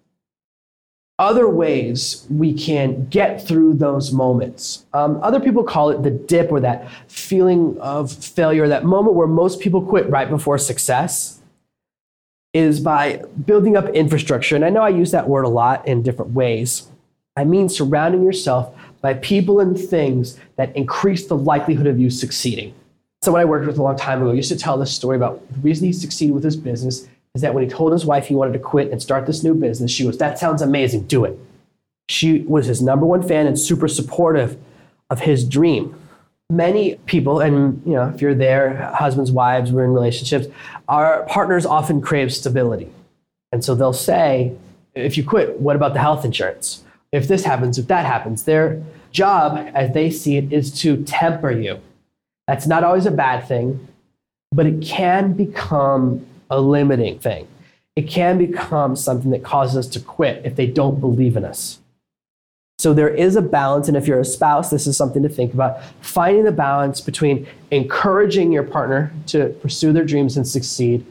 Other 1.19 1.47
ways 1.47 2.25
we 2.31 2.51
can 2.51 3.05
get 3.09 3.47
through 3.47 3.75
those 3.75 4.11
moments. 4.11 4.87
Um, 4.93 5.19
other 5.21 5.39
people 5.39 5.63
call 5.63 5.91
it 5.91 6.01
the 6.01 6.09
dip 6.09 6.51
or 6.51 6.59
that 6.61 6.89
feeling 7.07 7.77
of 7.79 8.11
failure, 8.11 8.67
that 8.67 8.85
moment 8.85 9.15
where 9.15 9.27
most 9.27 9.59
people 9.59 9.83
quit 9.83 10.09
right 10.09 10.27
before 10.31 10.57
success 10.57 11.37
is 12.53 12.79
by 12.79 13.21
building 13.45 13.77
up 13.77 13.87
infrastructure. 13.89 14.55
And 14.55 14.65
I 14.65 14.69
know 14.69 14.81
I 14.81 14.89
use 14.89 15.11
that 15.11 15.27
word 15.27 15.43
a 15.43 15.49
lot 15.49 15.87
in 15.87 16.01
different 16.01 16.31
ways. 16.31 16.87
I 17.35 17.43
mean 17.43 17.69
surrounding 17.69 18.23
yourself 18.23 18.73
by 19.01 19.13
people 19.15 19.59
and 19.59 19.77
things 19.77 20.39
that 20.55 20.75
increase 20.75 21.27
the 21.27 21.37
likelihood 21.37 21.87
of 21.87 21.99
you 21.99 22.09
succeeding. 22.09 22.73
Someone 23.21 23.41
I 23.41 23.45
worked 23.45 23.67
with 23.67 23.77
a 23.77 23.83
long 23.83 23.97
time 23.97 24.21
ago 24.21 24.31
used 24.31 24.49
to 24.49 24.57
tell 24.57 24.77
this 24.77 24.93
story 24.93 25.17
about 25.17 25.47
the 25.51 25.59
reason 25.59 25.85
he 25.85 25.93
succeeded 25.93 26.33
with 26.33 26.43
his 26.43 26.55
business 26.55 27.07
is 27.35 27.41
that 27.41 27.53
when 27.53 27.63
he 27.63 27.69
told 27.69 27.91
his 27.91 28.05
wife 28.05 28.27
he 28.27 28.35
wanted 28.35 28.53
to 28.53 28.59
quit 28.59 28.91
and 28.91 29.01
start 29.01 29.27
this 29.27 29.43
new 29.43 29.53
business, 29.53 29.91
she 29.91 30.03
goes, 30.03 30.17
That 30.17 30.39
sounds 30.39 30.61
amazing, 30.61 31.03
do 31.03 31.25
it. 31.25 31.37
She 32.09 32.39
was 32.41 32.65
his 32.65 32.81
number 32.81 33.05
one 33.05 33.21
fan 33.21 33.45
and 33.45 33.59
super 33.59 33.87
supportive 33.87 34.57
of 35.09 35.19
his 35.19 35.47
dream 35.47 35.95
many 36.49 36.95
people 37.07 37.41
and 37.41 37.81
you 37.85 37.93
know 37.93 38.07
if 38.07 38.21
you're 38.21 38.33
there 38.33 38.77
husbands 38.95 39.31
wives 39.31 39.69
we're 39.69 39.83
in 39.83 39.91
relationships 39.91 40.47
our 40.87 41.23
partners 41.23 41.65
often 41.65 41.99
crave 42.01 42.33
stability. 42.33 42.89
And 43.51 43.63
so 43.63 43.75
they'll 43.75 43.91
say 43.91 44.55
if 44.95 45.17
you 45.17 45.25
quit 45.25 45.59
what 45.59 45.75
about 45.75 45.93
the 45.93 45.99
health 45.99 46.23
insurance? 46.23 46.83
If 47.11 47.27
this 47.27 47.43
happens 47.43 47.77
if 47.77 47.87
that 47.87 48.05
happens. 48.05 48.43
Their 48.43 48.81
job 49.11 49.57
as 49.73 49.93
they 49.93 50.09
see 50.09 50.37
it 50.37 50.53
is 50.53 50.71
to 50.81 51.03
temper 51.03 51.51
you. 51.51 51.81
That's 52.47 52.65
not 52.65 52.83
always 52.83 53.05
a 53.05 53.11
bad 53.11 53.45
thing 53.47 53.87
but 54.53 54.65
it 54.65 54.81
can 54.81 55.33
become 55.33 56.25
a 56.49 56.61
limiting 56.61 57.19
thing. 57.19 57.45
It 57.97 58.03
can 58.03 58.37
become 58.37 58.95
something 58.95 59.31
that 59.31 59.43
causes 59.43 59.85
us 59.85 59.87
to 59.93 59.99
quit 59.99 60.45
if 60.45 60.55
they 60.55 60.67
don't 60.67 61.01
believe 61.01 61.35
in 61.35 61.43
us 61.43 61.79
so 62.79 62.93
there 62.93 63.09
is 63.09 63.35
a 63.35 63.41
balance, 63.41 63.87
and 63.87 63.97
if 63.97 64.05
you're 64.05 64.19
a 64.19 64.25
spouse, 64.25 64.69
this 64.69 64.85
is 64.85 64.95
something 64.95 65.23
to 65.23 65.29
think 65.29 65.51
about. 65.51 65.81
Finding 66.01 66.43
the 66.43 66.51
balance 66.51 67.01
between 67.01 67.47
encouraging 67.71 68.51
your 68.51 68.61
partner 68.61 69.11
to 69.27 69.49
pursue 69.61 69.91
their 69.91 70.05
dreams 70.05 70.37
and 70.37 70.47
succeed 70.47 71.03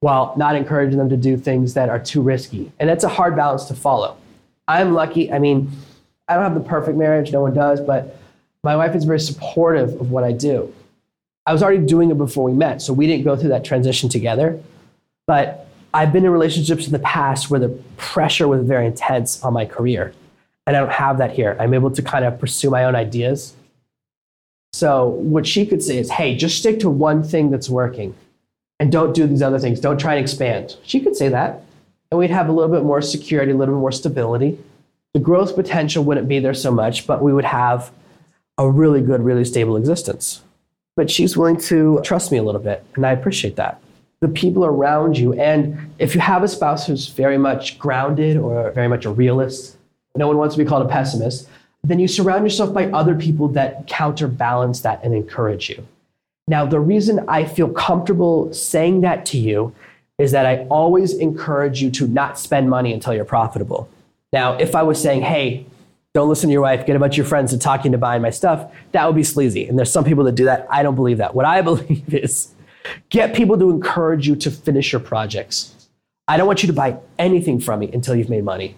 while 0.00 0.34
not 0.36 0.56
encouraging 0.56 0.98
them 0.98 1.08
to 1.08 1.16
do 1.16 1.36
things 1.36 1.74
that 1.74 1.88
are 1.88 2.00
too 2.00 2.20
risky. 2.20 2.72
And 2.80 2.88
that's 2.88 3.04
a 3.04 3.08
hard 3.08 3.36
balance 3.36 3.66
to 3.66 3.74
follow. 3.74 4.16
I'm 4.66 4.94
lucky. 4.94 5.32
I 5.32 5.38
mean, 5.38 5.70
I 6.26 6.34
don't 6.34 6.42
have 6.42 6.54
the 6.54 6.68
perfect 6.68 6.98
marriage, 6.98 7.30
no 7.30 7.42
one 7.42 7.54
does, 7.54 7.80
but 7.80 8.18
my 8.64 8.74
wife 8.74 8.96
is 8.96 9.04
very 9.04 9.20
supportive 9.20 10.00
of 10.00 10.10
what 10.10 10.24
I 10.24 10.32
do. 10.32 10.74
I 11.46 11.52
was 11.52 11.62
already 11.62 11.86
doing 11.86 12.10
it 12.10 12.18
before 12.18 12.42
we 12.42 12.52
met, 12.52 12.82
so 12.82 12.92
we 12.92 13.06
didn't 13.06 13.22
go 13.22 13.36
through 13.36 13.50
that 13.50 13.64
transition 13.64 14.08
together. 14.08 14.60
But 15.28 15.68
I've 15.94 16.12
been 16.12 16.24
in 16.24 16.30
relationships 16.32 16.86
in 16.86 16.92
the 16.92 16.98
past 16.98 17.48
where 17.48 17.60
the 17.60 17.68
pressure 17.96 18.48
was 18.48 18.66
very 18.66 18.86
intense 18.86 19.40
on 19.44 19.52
my 19.52 19.66
career 19.66 20.12
And 20.66 20.76
I 20.76 20.80
don't 20.80 20.92
have 20.92 21.18
that 21.18 21.32
here. 21.32 21.56
I'm 21.58 21.74
able 21.74 21.90
to 21.90 22.02
kind 22.02 22.24
of 22.24 22.38
pursue 22.38 22.70
my 22.70 22.84
own 22.84 22.94
ideas. 22.94 23.54
So, 24.72 25.08
what 25.08 25.46
she 25.46 25.66
could 25.66 25.82
say 25.82 25.98
is, 25.98 26.10
hey, 26.10 26.34
just 26.34 26.58
stick 26.58 26.80
to 26.80 26.88
one 26.88 27.22
thing 27.22 27.50
that's 27.50 27.68
working 27.68 28.14
and 28.80 28.90
don't 28.90 29.14
do 29.14 29.26
these 29.26 29.42
other 29.42 29.58
things. 29.58 29.80
Don't 29.80 29.98
try 29.98 30.14
and 30.14 30.22
expand. 30.22 30.76
She 30.82 31.00
could 31.00 31.14
say 31.14 31.28
that. 31.28 31.62
And 32.10 32.18
we'd 32.18 32.30
have 32.30 32.48
a 32.48 32.52
little 32.52 32.74
bit 32.74 32.84
more 32.84 33.00
security, 33.00 33.52
a 33.52 33.54
little 33.54 33.74
bit 33.74 33.80
more 33.80 33.92
stability. 33.92 34.58
The 35.14 35.20
growth 35.20 35.54
potential 35.54 36.04
wouldn't 36.04 36.26
be 36.26 36.38
there 36.38 36.54
so 36.54 36.70
much, 36.70 37.06
but 37.06 37.22
we 37.22 37.32
would 37.32 37.44
have 37.44 37.92
a 38.58 38.68
really 38.68 39.00
good, 39.00 39.22
really 39.22 39.44
stable 39.44 39.76
existence. 39.76 40.42
But 40.96 41.10
she's 41.10 41.36
willing 41.36 41.58
to 41.62 42.00
trust 42.02 42.32
me 42.32 42.38
a 42.38 42.42
little 42.42 42.60
bit, 42.60 42.84
and 42.94 43.06
I 43.06 43.12
appreciate 43.12 43.56
that. 43.56 43.80
The 44.20 44.28
people 44.28 44.64
around 44.64 45.16
you, 45.16 45.32
and 45.34 45.94
if 45.98 46.14
you 46.14 46.20
have 46.20 46.42
a 46.42 46.48
spouse 46.48 46.86
who's 46.86 47.08
very 47.08 47.38
much 47.38 47.78
grounded 47.78 48.36
or 48.36 48.70
very 48.72 48.88
much 48.88 49.04
a 49.04 49.10
realist, 49.10 49.76
no 50.16 50.28
one 50.28 50.36
wants 50.36 50.54
to 50.54 50.62
be 50.62 50.68
called 50.68 50.84
a 50.84 50.88
pessimist, 50.88 51.48
then 51.84 51.98
you 51.98 52.06
surround 52.06 52.44
yourself 52.44 52.72
by 52.72 52.86
other 52.86 53.14
people 53.14 53.48
that 53.48 53.86
counterbalance 53.86 54.80
that 54.80 55.02
and 55.02 55.14
encourage 55.14 55.68
you. 55.68 55.86
Now, 56.46 56.66
the 56.66 56.80
reason 56.80 57.24
I 57.28 57.44
feel 57.44 57.68
comfortable 57.68 58.52
saying 58.52 59.00
that 59.02 59.26
to 59.26 59.38
you 59.38 59.74
is 60.18 60.32
that 60.32 60.46
I 60.46 60.66
always 60.68 61.14
encourage 61.14 61.82
you 61.82 61.90
to 61.92 62.06
not 62.06 62.38
spend 62.38 62.68
money 62.68 62.92
until 62.92 63.14
you're 63.14 63.24
profitable. 63.24 63.88
Now, 64.32 64.54
if 64.54 64.74
I 64.74 64.82
was 64.82 65.00
saying, 65.00 65.22
hey, 65.22 65.66
don't 66.14 66.28
listen 66.28 66.48
to 66.48 66.52
your 66.52 66.62
wife, 66.62 66.86
get 66.86 66.94
a 66.94 66.98
bunch 66.98 67.14
of 67.14 67.18
your 67.18 67.26
friends 67.26 67.52
to 67.52 67.58
talk 67.58 67.84
you 67.84 67.88
into 67.88 67.98
buying 67.98 68.22
my 68.22 68.30
stuff, 68.30 68.70
that 68.92 69.06
would 69.06 69.16
be 69.16 69.24
sleazy. 69.24 69.66
And 69.66 69.78
there's 69.78 69.90
some 69.90 70.04
people 70.04 70.24
that 70.24 70.34
do 70.34 70.44
that. 70.44 70.66
I 70.70 70.82
don't 70.82 70.94
believe 70.94 71.18
that. 71.18 71.34
What 71.34 71.46
I 71.46 71.62
believe 71.62 72.12
is 72.12 72.52
get 73.08 73.34
people 73.34 73.58
to 73.58 73.70
encourage 73.70 74.28
you 74.28 74.36
to 74.36 74.50
finish 74.50 74.92
your 74.92 75.00
projects. 75.00 75.88
I 76.28 76.36
don't 76.36 76.46
want 76.46 76.62
you 76.62 76.66
to 76.66 76.72
buy 76.72 76.98
anything 77.18 77.60
from 77.60 77.80
me 77.80 77.90
until 77.92 78.14
you've 78.14 78.28
made 78.28 78.44
money. 78.44 78.76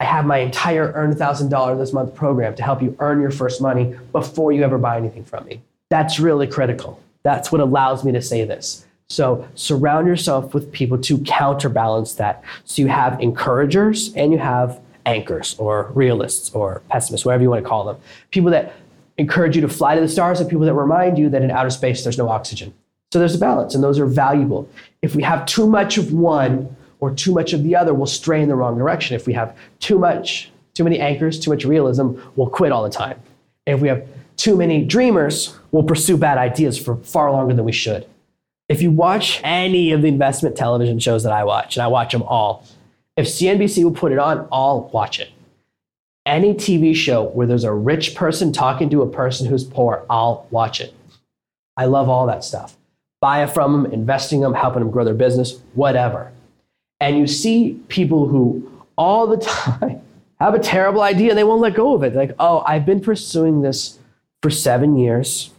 I 0.00 0.04
have 0.04 0.24
my 0.24 0.38
entire 0.38 0.92
earn 0.94 1.14
$1,000 1.14 1.78
this 1.78 1.92
month 1.92 2.14
program 2.14 2.54
to 2.56 2.62
help 2.62 2.82
you 2.82 2.96
earn 3.00 3.20
your 3.20 3.30
first 3.30 3.60
money 3.60 3.94
before 4.12 4.50
you 4.50 4.64
ever 4.64 4.78
buy 4.78 4.96
anything 4.96 5.24
from 5.24 5.44
me. 5.44 5.60
That's 5.90 6.18
really 6.18 6.46
critical. 6.46 6.98
That's 7.22 7.52
what 7.52 7.60
allows 7.60 8.02
me 8.02 8.12
to 8.12 8.22
say 8.22 8.44
this. 8.44 8.86
So 9.10 9.46
surround 9.54 10.06
yourself 10.06 10.54
with 10.54 10.72
people 10.72 10.96
to 10.98 11.18
counterbalance 11.18 12.14
that. 12.14 12.42
So 12.64 12.80
you 12.80 12.88
have 12.88 13.20
encouragers 13.20 14.14
and 14.14 14.32
you 14.32 14.38
have 14.38 14.80
anchors 15.04 15.54
or 15.58 15.90
realists 15.94 16.50
or 16.54 16.80
pessimists, 16.88 17.26
whatever 17.26 17.42
you 17.42 17.50
want 17.50 17.62
to 17.62 17.68
call 17.68 17.84
them. 17.84 17.96
People 18.30 18.50
that 18.52 18.72
encourage 19.18 19.54
you 19.54 19.60
to 19.62 19.68
fly 19.68 19.96
to 19.96 20.00
the 20.00 20.08
stars 20.08 20.40
and 20.40 20.48
people 20.48 20.64
that 20.64 20.74
remind 20.74 21.18
you 21.18 21.28
that 21.28 21.42
in 21.42 21.50
outer 21.50 21.68
space 21.68 22.04
there's 22.04 22.16
no 22.16 22.28
oxygen. 22.28 22.72
So 23.12 23.18
there's 23.18 23.34
a 23.34 23.38
balance 23.38 23.74
and 23.74 23.84
those 23.84 23.98
are 23.98 24.06
valuable. 24.06 24.68
If 25.02 25.14
we 25.14 25.22
have 25.24 25.44
too 25.44 25.66
much 25.66 25.98
of 25.98 26.12
one 26.12 26.74
or 27.00 27.14
too 27.14 27.32
much 27.32 27.52
of 27.52 27.62
the 27.62 27.74
other, 27.74 27.92
we'll 27.94 28.06
stray 28.06 28.42
in 28.42 28.48
the 28.48 28.54
wrong 28.54 28.78
direction. 28.78 29.16
If 29.16 29.26
we 29.26 29.32
have 29.32 29.56
too 29.78 29.98
much, 29.98 30.50
too 30.74 30.84
many 30.84 31.00
anchors, 31.00 31.38
too 31.38 31.50
much 31.50 31.64
realism, 31.64 32.12
we'll 32.36 32.48
quit 32.48 32.72
all 32.72 32.82
the 32.82 32.90
time. 32.90 33.20
If 33.66 33.80
we 33.80 33.88
have 33.88 34.06
too 34.36 34.56
many 34.56 34.84
dreamers, 34.84 35.58
we'll 35.70 35.82
pursue 35.82 36.16
bad 36.16 36.38
ideas 36.38 36.78
for 36.78 36.96
far 36.96 37.30
longer 37.32 37.54
than 37.54 37.64
we 37.64 37.72
should. 37.72 38.06
If 38.68 38.82
you 38.82 38.90
watch 38.90 39.40
any 39.42 39.92
of 39.92 40.02
the 40.02 40.08
investment 40.08 40.56
television 40.56 40.98
shows 40.98 41.24
that 41.24 41.32
I 41.32 41.44
watch, 41.44 41.76
and 41.76 41.82
I 41.82 41.88
watch 41.88 42.12
them 42.12 42.22
all, 42.22 42.64
if 43.16 43.26
CNBC 43.26 43.82
will 43.84 43.90
put 43.90 44.12
it 44.12 44.18
on, 44.18 44.48
I'll 44.52 44.88
watch 44.92 45.20
it. 45.20 45.30
Any 46.24 46.54
TV 46.54 46.94
show 46.94 47.24
where 47.24 47.46
there's 47.46 47.64
a 47.64 47.72
rich 47.72 48.14
person 48.14 48.52
talking 48.52 48.88
to 48.90 49.02
a 49.02 49.10
person 49.10 49.46
who's 49.46 49.64
poor, 49.64 50.04
I'll 50.08 50.46
watch 50.50 50.80
it. 50.80 50.94
I 51.76 51.86
love 51.86 52.08
all 52.08 52.26
that 52.26 52.44
stuff. 52.44 52.76
Buy 53.20 53.42
it 53.42 53.50
from 53.50 53.82
them, 53.82 53.92
investing 53.92 54.40
them, 54.40 54.54
helping 54.54 54.80
them 54.80 54.90
grow 54.90 55.04
their 55.04 55.14
business, 55.14 55.60
whatever. 55.74 56.32
And 57.00 57.18
you 57.18 57.26
see 57.26 57.80
people 57.88 58.26
who 58.26 58.70
all 58.96 59.26
the 59.26 59.36
time 59.44 60.00
have 60.40 60.54
a 60.54 60.58
terrible 60.58 61.02
idea 61.02 61.30
and 61.30 61.38
they 61.38 61.44
won't 61.44 61.60
let 61.60 61.74
go 61.74 61.94
of 61.94 62.02
it. 62.02 62.14
like, 62.14 62.32
oh, 62.38 62.62
I've 62.66 62.86
been 62.86 63.00
pursuing 63.00 63.62
this 63.62 63.98
for 64.42 64.50
seven 64.50 64.96
years. 64.96 65.50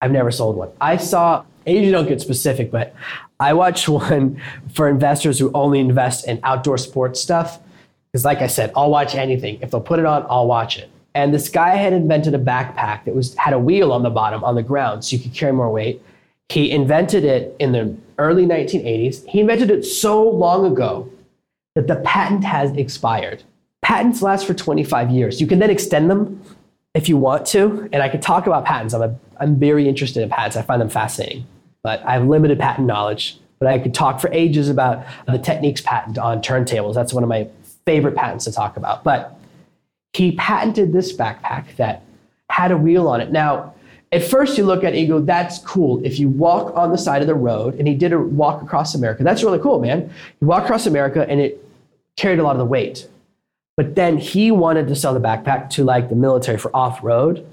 I've 0.00 0.10
never 0.10 0.30
sold 0.30 0.56
one. 0.56 0.70
I 0.80 0.96
saw, 0.96 1.44
and 1.66 1.84
you 1.84 1.92
don't 1.92 2.08
get 2.08 2.20
specific, 2.20 2.70
but 2.70 2.94
I 3.38 3.52
watched 3.52 3.88
one 3.88 4.40
for 4.72 4.88
investors 4.88 5.38
who 5.38 5.50
only 5.54 5.80
invest 5.80 6.26
in 6.26 6.40
outdoor 6.42 6.78
sports 6.78 7.20
stuff. 7.20 7.60
Because, 8.10 8.24
like 8.26 8.38
I 8.38 8.46
said, 8.46 8.72
I'll 8.76 8.90
watch 8.90 9.14
anything. 9.14 9.58
If 9.62 9.70
they'll 9.70 9.80
put 9.80 9.98
it 9.98 10.04
on, 10.04 10.26
I'll 10.28 10.46
watch 10.46 10.76
it. 10.76 10.90
And 11.14 11.32
this 11.32 11.48
guy 11.48 11.76
had 11.76 11.92
invented 11.92 12.34
a 12.34 12.38
backpack 12.38 13.04
that 13.04 13.14
was 13.14 13.34
had 13.36 13.54
a 13.54 13.58
wheel 13.58 13.92
on 13.92 14.02
the 14.02 14.10
bottom 14.10 14.44
on 14.44 14.54
the 14.54 14.62
ground, 14.62 15.04
so 15.04 15.16
you 15.16 15.22
could 15.22 15.34
carry 15.34 15.52
more 15.52 15.70
weight. 15.70 16.02
He 16.48 16.70
invented 16.70 17.24
it 17.24 17.56
in 17.58 17.72
the 17.72 17.96
early 18.18 18.46
1980s. 18.46 19.26
He 19.26 19.40
invented 19.40 19.70
it 19.70 19.84
so 19.84 20.22
long 20.28 20.70
ago 20.70 21.10
that 21.74 21.86
the 21.86 21.96
patent 21.96 22.44
has 22.44 22.70
expired. 22.76 23.42
Patents 23.80 24.22
last 24.22 24.46
for 24.46 24.54
25 24.54 25.10
years. 25.10 25.40
You 25.40 25.46
can 25.46 25.58
then 25.58 25.70
extend 25.70 26.10
them 26.10 26.42
if 26.94 27.08
you 27.08 27.16
want 27.16 27.46
to. 27.46 27.88
And 27.92 28.02
I 28.02 28.08
could 28.08 28.22
talk 28.22 28.46
about 28.46 28.64
patents. 28.64 28.94
I'm, 28.94 29.02
a, 29.02 29.18
I'm 29.40 29.56
very 29.56 29.88
interested 29.88 30.22
in 30.22 30.28
patents. 30.28 30.56
I 30.56 30.62
find 30.62 30.80
them 30.80 30.90
fascinating 30.90 31.46
but 31.82 32.04
I 32.06 32.12
have 32.12 32.26
limited 32.26 32.58
patent 32.58 32.86
knowledge. 32.86 33.38
But 33.58 33.68
I 33.68 33.78
could 33.78 33.94
talk 33.94 34.20
for 34.20 34.28
ages 34.32 34.68
about 34.68 35.06
the 35.26 35.38
Technics 35.38 35.80
patent 35.80 36.18
on 36.18 36.42
turntables. 36.42 36.94
That's 36.94 37.12
one 37.12 37.22
of 37.22 37.28
my 37.28 37.48
favorite 37.86 38.16
patents 38.16 38.44
to 38.46 38.52
talk 38.52 38.76
about. 38.76 39.04
But 39.04 39.38
he 40.14 40.32
patented 40.32 40.92
this 40.92 41.16
backpack 41.16 41.76
that 41.76 42.02
had 42.50 42.72
a 42.72 42.76
wheel 42.76 43.06
on 43.06 43.20
it. 43.20 43.30
Now, 43.30 43.74
at 44.12 44.22
first 44.22 44.58
you 44.58 44.64
look 44.64 44.84
at 44.84 44.92
it 44.92 44.98
and 44.98 45.06
you 45.06 45.08
go, 45.08 45.20
that's 45.20 45.58
cool. 45.60 46.04
If 46.04 46.18
you 46.18 46.28
walk 46.28 46.76
on 46.76 46.90
the 46.90 46.98
side 46.98 47.22
of 47.22 47.28
the 47.28 47.34
road, 47.34 47.74
and 47.76 47.88
he 47.88 47.94
did 47.94 48.12
a 48.12 48.20
walk 48.20 48.62
across 48.62 48.94
America, 48.94 49.24
that's 49.24 49.42
really 49.42 49.58
cool, 49.58 49.80
man. 49.80 50.12
He 50.38 50.44
walked 50.44 50.66
across 50.66 50.86
America 50.86 51.26
and 51.28 51.40
it 51.40 51.64
carried 52.16 52.38
a 52.38 52.42
lot 52.42 52.52
of 52.52 52.58
the 52.58 52.66
weight. 52.66 53.08
But 53.76 53.94
then 53.94 54.18
he 54.18 54.50
wanted 54.50 54.86
to 54.88 54.94
sell 54.94 55.14
the 55.14 55.20
backpack 55.20 55.70
to 55.70 55.84
like 55.84 56.10
the 56.10 56.14
military 56.14 56.58
for 56.58 56.74
off 56.76 57.02
road. 57.02 57.46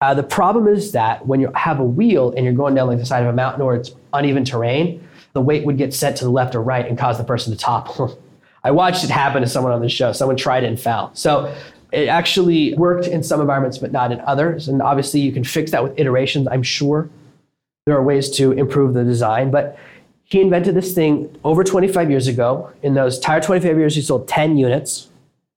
Uh, 0.00 0.14
the 0.14 0.22
problem 0.22 0.68
is 0.68 0.92
that 0.92 1.26
when 1.26 1.40
you 1.40 1.50
have 1.54 1.80
a 1.80 1.84
wheel 1.84 2.32
and 2.36 2.44
you're 2.44 2.54
going 2.54 2.74
down 2.74 2.86
like 2.86 2.98
the 2.98 3.06
side 3.06 3.22
of 3.22 3.28
a 3.28 3.32
mountain 3.32 3.62
or 3.62 3.74
it's 3.74 3.92
uneven 4.12 4.44
terrain, 4.44 5.06
the 5.32 5.40
weight 5.40 5.64
would 5.66 5.76
get 5.76 5.92
set 5.92 6.14
to 6.16 6.24
the 6.24 6.30
left 6.30 6.54
or 6.54 6.62
right 6.62 6.86
and 6.86 6.96
cause 6.96 7.18
the 7.18 7.24
person 7.24 7.52
to 7.52 7.58
topple. 7.58 8.20
I 8.64 8.70
watched 8.70 9.04
it 9.04 9.10
happen 9.10 9.42
to 9.42 9.48
someone 9.48 9.72
on 9.72 9.82
the 9.82 9.88
show. 9.88 10.12
Someone 10.12 10.36
tried 10.36 10.64
it 10.64 10.68
and 10.68 10.80
fell. 10.80 11.10
So 11.14 11.54
it 11.94 12.08
actually 12.08 12.74
worked 12.74 13.06
in 13.06 13.22
some 13.22 13.40
environments, 13.40 13.78
but 13.78 13.92
not 13.92 14.10
in 14.10 14.20
others. 14.22 14.68
And 14.68 14.82
obviously, 14.82 15.20
you 15.20 15.30
can 15.30 15.44
fix 15.44 15.70
that 15.70 15.82
with 15.82 15.98
iterations, 15.98 16.48
I'm 16.50 16.62
sure. 16.62 17.08
There 17.86 17.96
are 17.96 18.02
ways 18.02 18.30
to 18.32 18.52
improve 18.52 18.94
the 18.94 19.04
design, 19.04 19.50
but 19.50 19.78
he 20.24 20.40
invented 20.40 20.74
this 20.74 20.92
thing 20.92 21.38
over 21.44 21.62
25 21.62 22.10
years 22.10 22.26
ago. 22.26 22.72
In 22.82 22.94
those 22.94 23.16
entire 23.16 23.40
25 23.40 23.78
years, 23.78 23.94
he 23.94 24.02
sold 24.02 24.26
10 24.26 24.56
units. 24.56 25.10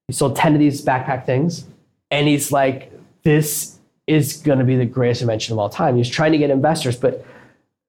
He 0.07 0.13
sold 0.13 0.35
10 0.35 0.53
of 0.53 0.59
these 0.59 0.83
backpack 0.83 1.25
things. 1.25 1.65
And 2.11 2.27
he's 2.27 2.51
like, 2.51 2.91
this 3.23 3.79
is 4.05 4.37
going 4.37 4.59
to 4.59 4.65
be 4.65 4.75
the 4.75 4.85
greatest 4.85 5.21
invention 5.21 5.53
of 5.53 5.59
all 5.59 5.69
time. 5.69 5.97
He's 5.97 6.09
trying 6.09 6.33
to 6.33 6.37
get 6.37 6.49
investors, 6.49 6.95
but 6.97 7.25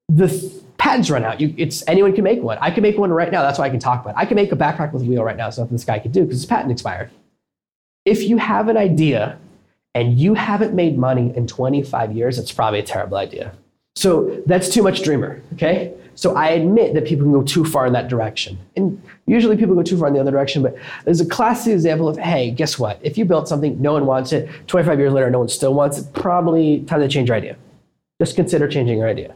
the 0.07 0.27
th- 0.27 0.51
patents 0.77 1.09
run 1.09 1.23
out. 1.23 1.39
You, 1.39 1.53
it's 1.57 1.83
anyone 1.87 2.13
can 2.13 2.23
make 2.23 2.41
one. 2.41 2.57
I 2.59 2.71
can 2.71 2.81
make 2.81 2.97
one 2.97 3.11
right 3.11 3.31
now. 3.31 3.43
That's 3.43 3.59
why 3.59 3.65
I 3.65 3.69
can 3.69 3.79
talk 3.79 4.01
about. 4.01 4.11
It. 4.11 4.17
I 4.17 4.25
can 4.25 4.35
make 4.35 4.51
a 4.51 4.55
backpack 4.55 4.91
with 4.91 5.03
a 5.03 5.05
wheel 5.05 5.23
right 5.23 5.37
now. 5.37 5.47
It's 5.47 5.57
nothing 5.57 5.73
this 5.73 5.85
guy 5.85 5.99
could 5.99 6.11
do 6.11 6.23
because 6.23 6.37
his 6.37 6.45
patent 6.45 6.71
expired. 6.71 7.11
If 8.09 8.23
you 8.23 8.37
have 8.37 8.69
an 8.69 8.77
idea 8.77 9.37
and 9.93 10.17
you 10.17 10.33
haven't 10.33 10.73
made 10.73 10.97
money 10.97 11.31
in 11.35 11.45
25 11.45 12.11
years, 12.11 12.39
it's 12.39 12.51
probably 12.51 12.79
a 12.79 12.83
terrible 12.83 13.17
idea. 13.17 13.53
So 13.95 14.41
that's 14.47 14.69
too 14.69 14.81
much 14.81 15.03
dreamer. 15.03 15.41
Okay. 15.53 15.93
So 16.15 16.35
I 16.35 16.49
admit 16.49 16.95
that 16.95 17.05
people 17.05 17.23
can 17.25 17.31
go 17.33 17.43
too 17.43 17.63
far 17.63 17.85
in 17.85 17.93
that 17.93 18.07
direction. 18.07 18.57
And 18.75 19.01
usually 19.25 19.55
people 19.55 19.75
go 19.75 19.83
too 19.83 19.97
far 19.97 20.07
in 20.07 20.13
the 20.15 20.19
other 20.19 20.31
direction, 20.31 20.63
but 20.63 20.75
there's 21.05 21.21
a 21.21 21.25
classic 21.25 21.71
example 21.71 22.09
of, 22.09 22.17
hey, 22.17 22.51
guess 22.51 22.79
what? 22.79 22.99
If 23.03 23.17
you 23.17 23.25
built 23.25 23.47
something, 23.47 23.79
no 23.81 23.93
one 23.93 24.05
wants 24.05 24.33
it, 24.33 24.49
25 24.67 24.99
years 24.99 25.13
later, 25.13 25.29
no 25.29 25.39
one 25.39 25.49
still 25.49 25.73
wants 25.73 25.99
it, 25.99 26.11
probably 26.13 26.81
time 26.81 26.99
to 26.99 27.07
change 27.07 27.29
your 27.29 27.37
idea. 27.37 27.57
Just 28.19 28.35
consider 28.35 28.67
changing 28.67 28.97
your 28.97 29.07
idea. 29.07 29.33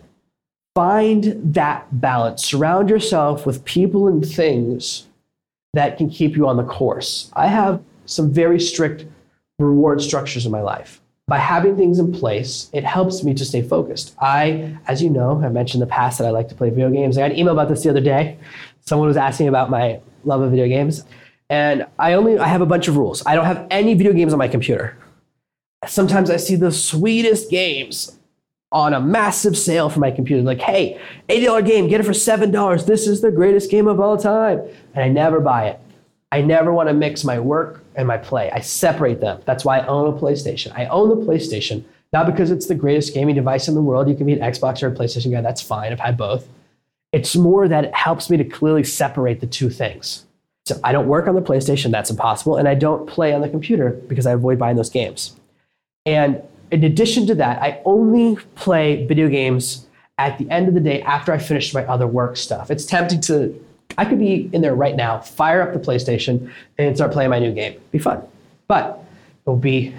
Find 0.76 1.24
that 1.54 2.02
balance. 2.02 2.44
Surround 2.44 2.90
yourself 2.90 3.46
with 3.46 3.64
people 3.64 4.08
and 4.08 4.26
things 4.26 5.08
that 5.74 5.98
can 5.98 6.10
keep 6.10 6.36
you 6.36 6.48
on 6.48 6.58
the 6.58 6.64
course. 6.64 7.32
I 7.34 7.48
have 7.48 7.82
some 8.06 8.32
very 8.32 8.60
strict 8.60 9.06
reward 9.60 10.02
structures 10.02 10.46
in 10.46 10.52
my 10.52 10.62
life 10.62 11.02
by 11.28 11.38
having 11.38 11.78
things 11.78 12.00
in 12.00 12.12
place, 12.12 12.70
it 12.74 12.84
helps 12.84 13.24
me 13.24 13.34
to 13.34 13.46
stay 13.46 13.62
focused. 13.62 14.14
I, 14.20 14.78
as 14.88 15.02
you 15.02 15.10
know, 15.10 15.42
I 15.44 15.50
mentioned 15.50 15.82
in 15.82 15.88
the 15.88 15.94
past 15.94 16.18
that 16.18 16.28
I 16.28 16.32
like 16.32 16.50
to 16.50 16.56
play 16.56 16.70
video 16.70 16.90
games. 16.90 17.18
I 17.18 17.22
got 17.22 17.32
an 17.32 17.38
email 17.38 17.54
about 17.54 17.70
this 17.70 17.84
the 17.84 17.90
other 17.90 18.02
day. 18.02 18.38
Someone 18.82 19.08
was 19.08 19.18
asking 19.18 19.48
about 19.48 19.70
my 19.70 20.02
love 20.26 20.42
of 20.42 20.52
video 20.52 20.68
games. 20.68 21.06
And 21.50 21.86
I 21.98 22.14
only 22.14 22.38
I 22.38 22.48
have 22.48 22.62
a 22.62 22.66
bunch 22.66 22.88
of 22.88 22.98
rules. 22.98 23.24
I 23.26 23.36
don't 23.36 23.46
have 23.46 23.68
any 23.70 23.94
video 23.94 24.12
games 24.12 24.34
on 24.34 24.40
my 24.40 24.48
computer. 24.48 24.98
Sometimes 25.88 26.30
I 26.30 26.38
see 26.38 26.56
the 26.56 26.72
sweetest 26.72 27.50
games 27.50 28.18
on 28.72 28.94
a 28.94 29.00
massive 29.00 29.58
sale 29.58 29.90
for 29.90 30.00
my 30.00 30.10
computer. 30.10 30.42
Like, 30.42 30.60
hey, 30.60 31.00
$80 31.30 31.66
game, 31.66 31.88
get 31.88 32.02
it 32.02 32.06
for 32.06 32.12
$7. 32.12 32.86
This 32.86 33.08
is 33.08 33.22
the 33.22 33.32
greatest 33.32 33.70
game 33.70 33.88
of 33.88 34.00
all 34.00 34.18
time. 34.18 34.62
And 34.96 35.04
I 35.04 35.10
never 35.10 35.40
buy 35.40 35.68
it. 35.68 35.80
I 36.34 36.42
never 36.42 36.74
want 36.74 36.90
to 36.90 36.96
mix 36.96 37.24
my 37.24 37.40
work 37.40 37.84
and 37.96 38.08
my 38.08 38.18
play. 38.18 38.50
I 38.50 38.60
separate 38.60 39.22
them. 39.22 39.40
That's 39.46 39.64
why 39.64 39.78
I 39.78 39.86
own 39.86 40.12
a 40.12 40.20
PlayStation. 40.20 40.72
I 40.76 40.88
own 40.88 41.10
the 41.10 41.24
PlayStation, 41.28 41.84
not 42.12 42.26
because 42.26 42.50
it's 42.50 42.66
the 42.66 42.74
greatest 42.74 43.14
gaming 43.14 43.36
device 43.36 43.68
in 43.68 43.76
the 43.76 43.82
world. 43.84 44.10
You 44.10 44.16
can 44.16 44.26
be 44.26 44.34
an 44.34 44.40
Xbox 44.40 44.82
or 44.82 44.88
a 44.88 44.92
PlayStation 44.92 45.32
guy. 45.32 45.42
That's 45.42 45.62
fine. 45.62 45.92
I've 45.92 46.00
had 46.00 46.18
both. 46.18 46.48
It's 47.12 47.36
more 47.36 47.68
that 47.68 47.86
it 47.86 47.94
helps 47.94 48.32
me 48.32 48.38
to 48.38 48.44
clearly 48.44 48.84
separate 48.84 49.42
the 49.42 49.46
two 49.46 49.70
things. 49.70 50.26
So 50.66 50.80
I 50.84 50.92
don't 50.92 51.08
work 51.08 51.28
on 51.28 51.36
the 51.36 51.42
PlayStation, 51.42 51.92
that's 51.92 52.10
impossible. 52.10 52.58
And 52.58 52.68
I 52.68 52.74
don't 52.74 53.08
play 53.08 53.32
on 53.32 53.42
the 53.42 53.50
computer 53.50 53.92
because 54.08 54.26
I 54.26 54.32
avoid 54.32 54.58
buying 54.58 54.76
those 54.76 54.90
games. 54.90 55.36
And 56.08 56.42
in 56.72 56.84
addition 56.84 57.28
to 57.28 57.36
that, 57.36 57.62
I 57.62 57.80
only 57.86 58.38
play 58.56 59.06
video 59.06 59.30
games 59.30 59.86
at 60.18 60.40
the 60.40 60.50
end 60.50 60.68
of 60.68 60.74
the 60.74 60.80
day 60.80 61.04
after 61.04 61.32
I 61.32 61.38
finish 61.38 61.76
my 61.76 61.86
other 61.86 62.08
work 62.08 62.38
stuff. 62.38 62.72
It's 62.72 62.86
tempting 62.86 63.22
to, 63.22 63.64
I 63.98 64.06
could 64.06 64.20
be 64.20 64.50
in 64.54 64.62
there 64.62 64.76
right 64.76 64.96
now, 64.96 65.20
fire 65.20 65.62
up 65.62 65.74
the 65.74 65.80
PlayStation 65.80 66.52
and 66.78 66.96
start 66.96 67.12
playing 67.12 67.30
my 67.30 67.40
new 67.40 67.54
game. 67.54 67.80
Be 67.92 68.00
fun. 68.00 68.22
But 68.68 69.04
it 69.46 69.50
will 69.50 69.58
be 69.58 69.94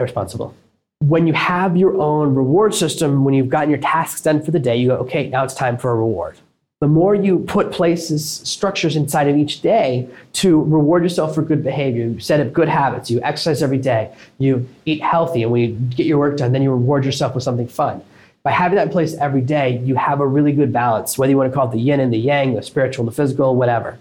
irresponsible. 0.00 0.54
When 1.00 1.26
you 1.26 1.34
have 1.34 1.76
your 1.76 1.96
own 2.00 2.34
reward 2.34 2.74
system, 2.74 3.24
when 3.24 3.34
you've 3.34 3.50
gotten 3.50 3.70
your 3.70 3.80
tasks 3.80 4.22
done 4.22 4.42
for 4.42 4.50
the 4.50 4.58
day, 4.58 4.76
you 4.76 4.88
go, 4.88 4.96
okay, 4.96 5.28
now 5.28 5.44
it's 5.44 5.54
time 5.54 5.76
for 5.76 5.90
a 5.90 5.94
reward. 5.94 6.38
The 6.80 6.88
more 6.88 7.14
you 7.14 7.38
put 7.38 7.72
places, 7.72 8.28
structures 8.44 8.96
inside 8.96 9.28
of 9.28 9.36
each 9.36 9.62
day 9.62 10.08
to 10.34 10.62
reward 10.62 11.02
yourself 11.02 11.34
for 11.34 11.40
good 11.40 11.64
behavior, 11.64 12.04
you 12.04 12.20
set 12.20 12.38
up 12.38 12.52
good 12.52 12.68
habits, 12.68 13.10
you 13.10 13.20
exercise 13.22 13.62
every 13.62 13.78
day, 13.78 14.12
you 14.38 14.68
eat 14.84 15.02
healthy, 15.02 15.42
and 15.42 15.50
when 15.50 15.62
you 15.62 15.68
get 15.96 16.04
your 16.04 16.18
work 16.18 16.36
done, 16.36 16.52
then 16.52 16.62
you 16.62 16.70
reward 16.70 17.06
yourself 17.06 17.34
with 17.34 17.44
something 17.44 17.66
fun. 17.66 18.02
By 18.46 18.52
having 18.52 18.76
that 18.76 18.86
in 18.86 18.92
place 18.92 19.12
every 19.14 19.40
day, 19.40 19.78
you 19.78 19.96
have 19.96 20.20
a 20.20 20.26
really 20.26 20.52
good 20.52 20.72
balance, 20.72 21.18
whether 21.18 21.32
you 21.32 21.36
want 21.36 21.50
to 21.50 21.52
call 21.52 21.68
it 21.68 21.72
the 21.72 21.80
yin 21.80 21.98
and 21.98 22.12
the 22.12 22.16
yang, 22.16 22.54
the 22.54 22.62
spiritual 22.62 23.04
the 23.04 23.10
physical, 23.10 23.56
whatever. 23.56 23.98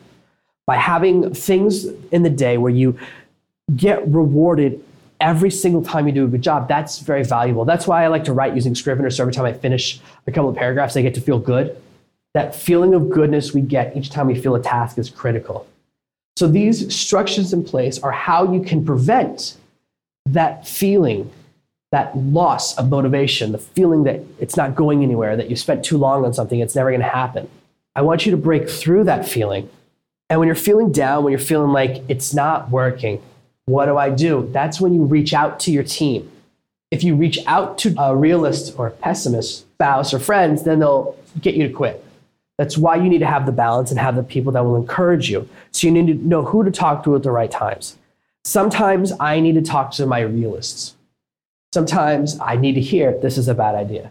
By 0.67 0.75
having 0.75 1.33
things 1.33 1.85
in 2.11 2.21
the 2.21 2.29
day 2.29 2.59
where 2.59 2.71
you 2.71 2.95
get 3.75 4.07
rewarded 4.07 4.83
every 5.19 5.49
single 5.49 5.83
time 5.83 6.05
you 6.05 6.13
do 6.13 6.25
a 6.25 6.27
good 6.27 6.43
job, 6.43 6.67
that's 6.67 6.99
very 6.99 7.23
valuable. 7.23 7.65
That's 7.65 7.87
why 7.87 8.03
I 8.03 8.07
like 8.07 8.23
to 8.25 8.33
write 8.33 8.53
using 8.53 8.75
Scrivener. 8.75 9.09
So 9.09 9.23
every 9.23 9.33
time 9.33 9.45
I 9.45 9.53
finish 9.53 9.99
a 10.27 10.31
couple 10.31 10.51
of 10.51 10.55
paragraphs, 10.55 10.95
I 10.95 11.01
get 11.01 11.15
to 11.15 11.21
feel 11.21 11.39
good. 11.39 11.75
That 12.35 12.53
feeling 12.53 12.93
of 12.93 13.09
goodness 13.09 13.51
we 13.51 13.61
get 13.61 13.97
each 13.97 14.11
time 14.11 14.27
we 14.27 14.39
feel 14.39 14.53
a 14.53 14.61
task 14.61 14.99
is 14.99 15.09
critical. 15.09 15.65
So 16.37 16.47
these 16.47 16.95
structures 16.95 17.51
in 17.51 17.63
place 17.63 17.97
are 17.97 18.11
how 18.11 18.53
you 18.53 18.61
can 18.61 18.85
prevent 18.85 19.57
that 20.27 20.67
feeling 20.67 21.31
that 21.95 22.17
loss 22.17 22.77
of 22.77 22.89
motivation, 22.89 23.53
the 23.53 23.57
feeling 23.57 24.03
that 24.03 24.19
it's 24.37 24.57
not 24.57 24.75
going 24.75 25.01
anywhere, 25.01 25.37
that 25.37 25.49
you 25.49 25.55
spent 25.55 25.85
too 25.85 25.97
long 25.97 26.25
on 26.25 26.33
something, 26.33 26.59
it's 26.59 26.75
never 26.75 26.89
going 26.89 26.99
to 26.99 27.07
happen. 27.07 27.49
I 27.95 28.01
want 28.01 28.25
you 28.25 28.31
to 28.31 28.37
break 28.37 28.69
through 28.69 29.05
that 29.05 29.25
feeling. 29.25 29.69
And 30.29 30.37
when 30.37 30.47
you're 30.47 30.55
feeling 30.55 30.91
down, 30.91 31.23
when 31.23 31.31
you're 31.31 31.39
feeling 31.39 31.71
like 31.71 32.03
it's 32.09 32.33
not 32.33 32.69
working, 32.69 33.21
what 33.63 33.85
do 33.85 33.95
I 33.95 34.09
do? 34.09 34.49
That's 34.51 34.81
when 34.81 34.93
you 34.93 35.03
reach 35.03 35.33
out 35.33 35.57
to 35.61 35.71
your 35.71 35.83
team. 35.83 36.29
If 36.91 37.01
you 37.01 37.15
reach 37.15 37.39
out 37.47 37.77
to 37.77 37.95
a 37.97 38.13
realist 38.13 38.77
or 38.77 38.87
a 38.87 38.91
pessimist, 38.91 39.61
spouse 39.61 40.13
or 40.13 40.19
friends, 40.19 40.63
then 40.63 40.79
they'll 40.79 41.17
get 41.39 41.55
you 41.55 41.65
to 41.65 41.73
quit. 41.73 42.05
That's 42.57 42.77
why 42.77 42.97
you 42.97 43.07
need 43.07 43.19
to 43.19 43.25
have 43.25 43.45
the 43.45 43.53
balance 43.53 43.89
and 43.89 43.97
have 44.01 44.17
the 44.17 44.23
people 44.23 44.51
that 44.51 44.65
will 44.65 44.75
encourage 44.75 45.29
you. 45.29 45.47
So 45.71 45.87
you 45.87 45.93
need 45.93 46.07
to 46.07 46.27
know 46.27 46.43
who 46.43 46.65
to 46.65 46.71
talk 46.71 47.05
to 47.05 47.15
at 47.15 47.23
the 47.23 47.31
right 47.31 47.49
times. 47.49 47.95
Sometimes 48.43 49.13
I 49.17 49.39
need 49.39 49.55
to 49.55 49.61
talk 49.61 49.91
to 49.91 50.05
my 50.05 50.19
realists 50.19 50.94
sometimes 51.75 52.39
I 52.39 52.55
need 52.55 52.75
to 52.75 52.81
hear 52.81 53.19
this 53.19 53.37
is 53.37 53.49
a 53.49 53.53
bad 53.53 53.75
idea. 53.75 54.09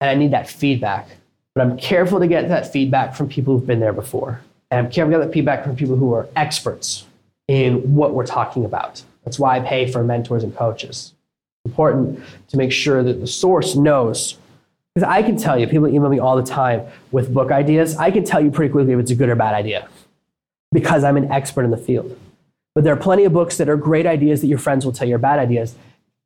And 0.00 0.10
I 0.10 0.14
need 0.14 0.30
that 0.32 0.46
feedback. 0.46 1.08
But 1.54 1.62
I'm 1.62 1.78
careful 1.78 2.20
to 2.20 2.26
get 2.26 2.48
that 2.50 2.70
feedback 2.70 3.16
from 3.16 3.30
people 3.30 3.56
who've 3.56 3.66
been 3.66 3.80
there 3.80 3.94
before. 3.94 4.42
And 4.70 4.78
I'm 4.78 4.92
careful 4.92 5.12
to 5.12 5.18
get 5.18 5.24
that 5.24 5.32
feedback 5.32 5.64
from 5.64 5.74
people 5.74 5.96
who 5.96 6.12
are 6.12 6.28
experts 6.36 7.06
in 7.48 7.94
what 7.94 8.12
we're 8.12 8.26
talking 8.26 8.66
about. 8.66 9.02
That's 9.24 9.38
why 9.38 9.56
I 9.56 9.60
pay 9.60 9.90
for 9.90 10.04
mentors 10.04 10.44
and 10.44 10.54
coaches. 10.54 11.14
It's 11.64 11.72
important 11.72 12.22
to 12.48 12.56
make 12.58 12.72
sure 12.72 13.02
that 13.02 13.20
the 13.20 13.26
source 13.26 13.74
knows. 13.74 14.36
Because 14.94 15.08
I 15.08 15.22
can 15.22 15.38
tell 15.38 15.58
you, 15.58 15.66
people 15.66 15.88
email 15.88 16.10
me 16.10 16.18
all 16.18 16.36
the 16.36 16.42
time 16.42 16.82
with 17.10 17.32
book 17.32 17.50
ideas. 17.50 17.96
I 17.96 18.10
can 18.10 18.22
tell 18.24 18.44
you 18.44 18.50
pretty 18.50 18.70
quickly 18.70 18.92
if 18.92 19.00
it's 19.00 19.10
a 19.10 19.14
good 19.14 19.30
or 19.30 19.36
bad 19.36 19.54
idea 19.54 19.88
because 20.72 21.04
I'm 21.04 21.16
an 21.16 21.32
expert 21.32 21.64
in 21.64 21.70
the 21.70 21.78
field. 21.78 22.18
But 22.74 22.84
there 22.84 22.92
are 22.92 23.02
plenty 23.08 23.24
of 23.24 23.32
books 23.32 23.56
that 23.56 23.68
are 23.70 23.78
great 23.78 24.06
ideas 24.06 24.42
that 24.42 24.48
your 24.48 24.58
friends 24.58 24.84
will 24.84 24.92
tell 24.92 25.08
you 25.08 25.14
are 25.14 25.18
bad 25.18 25.38
ideas 25.38 25.74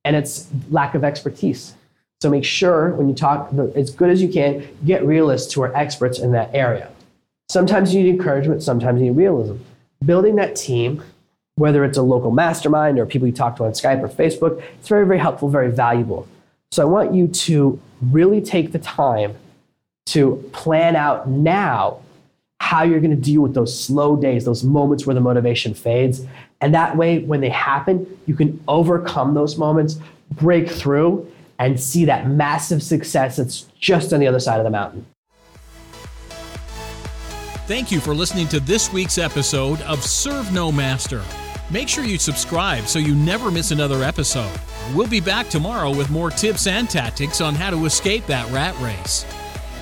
and 0.07 0.15
it's 0.15 0.49
lack 0.71 0.95
of 0.95 1.03
expertise. 1.03 1.75
So 2.21 2.31
make 2.31 2.45
sure 2.45 2.91
when 2.95 3.09
you 3.09 3.15
talk 3.15 3.53
as 3.75 3.91
good 3.91 4.09
as 4.09 4.23
you 4.23 4.29
can, 4.29 4.67
get 4.87 5.05
realists 5.05 5.53
who 5.53 5.63
are 5.63 5.77
experts 5.77 6.21
in 6.21 6.31
that 6.33 6.55
area. 6.55 6.91
Sometimes 7.51 7.93
you 7.93 8.05
need 8.05 8.11
encouragement, 8.11 8.63
sometimes 8.63 9.01
you 9.01 9.09
need 9.09 9.17
realism. 9.17 9.57
Building 10.05 10.37
that 10.37 10.55
team, 10.55 11.03
whether 11.57 11.85
it's 11.85 11.99
a 11.99 12.03
local 12.03 12.31
mastermind 12.31 13.01
or 13.01 13.05
people 13.05 13.27
you 13.27 13.35
talk 13.35 13.57
to 13.57 13.65
on 13.65 13.73
Skype 13.73 14.01
or 14.01 14.09
Facebook, 14.09 14.63
it's 14.79 14.89
very, 14.89 15.05
very 15.05 15.19
helpful, 15.19 15.49
very 15.49 15.73
valuable. 15.73 16.29
So 16.71 16.83
I 16.83 16.87
want 16.87 17.13
you 17.13 17.27
to 17.27 17.81
really 18.01 18.41
take 18.41 18.71
the 18.71 18.79
time 18.79 19.35
to 20.07 20.49
plan 20.53 20.95
out 20.95 21.29
now 21.29 22.01
how 22.67 22.83
you're 22.83 22.99
going 22.99 23.15
to 23.15 23.17
deal 23.17 23.43
with 23.43 23.55
those 23.55 23.79
slow 23.79 24.17
days, 24.17 24.45
those 24.45 24.65
moments 24.65 25.07
where 25.07 25.15
the 25.15 25.21
motivation 25.21 25.73
fades, 25.73 26.27
and 26.61 26.75
that 26.75 26.97
way, 26.97 27.21
when 27.21 27.41
they 27.41 27.49
happen, 27.49 28.19
you 28.27 28.35
can 28.35 28.61
overcome 28.67 29.35
those 29.35 29.57
moments, 29.57 30.01
break 30.33 30.69
through, 30.69 31.31
and 31.61 31.79
see 31.79 32.05
that 32.07 32.29
massive 32.29 32.83
success 32.83 33.37
that's 33.37 33.67
just 33.79 34.13
on 34.13 34.19
the 34.19 34.27
other 34.27 34.41
side 34.41 34.59
of 34.59 34.65
the 34.65 34.71
mountain. 34.71 35.07
Thank 37.69 37.93
you 37.93 38.01
for 38.01 38.15
listening 38.15 38.49
to 38.49 38.59
this 38.59 38.93
week's 38.93 39.19
episode 39.19 39.81
of 39.83 40.03
Serve 40.03 40.53
No 40.53 40.73
Master. 40.73 41.23
Make 41.71 41.89
sure 41.89 42.05
you 42.05 42.19
subscribe 42.19 42.87
so 42.87 42.99
you 42.99 43.15
never 43.15 43.53
miss 43.53 43.71
another 43.71 44.03
episode. 44.03 44.59
We'll 44.93 45.09
be 45.09 45.21
back 45.21 45.49
tomorrow 45.49 45.95
with 45.95 46.11
more 46.11 46.31
tips 46.31 46.67
and 46.67 46.91
tactics 46.91 47.41
on 47.41 47.55
how 47.55 47.71
to 47.71 47.85
escape 47.85 48.27
that 48.27 48.51
rat 48.51 48.77
race. 48.81 49.25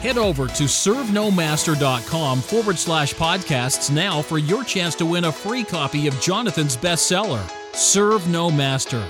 Head 0.05 0.19
over 0.19 0.47
to 0.49 0.65
servenomaster.com 0.65 2.41
forward 2.43 2.79
slash 2.79 3.15
podcasts 3.15 3.91
now 3.91 4.21
for 4.21 4.37
your 4.37 4.63
chance 4.63 4.95
to 4.97 5.07
win 5.07 5.25
a 5.25 5.33
free 5.33 5.65
copy 5.65 6.07
of 6.07 6.21
Jonathan's 6.21 6.77
bestseller, 6.77 7.43
Serve 7.75 8.29
No 8.29 8.51
Master. 8.51 9.03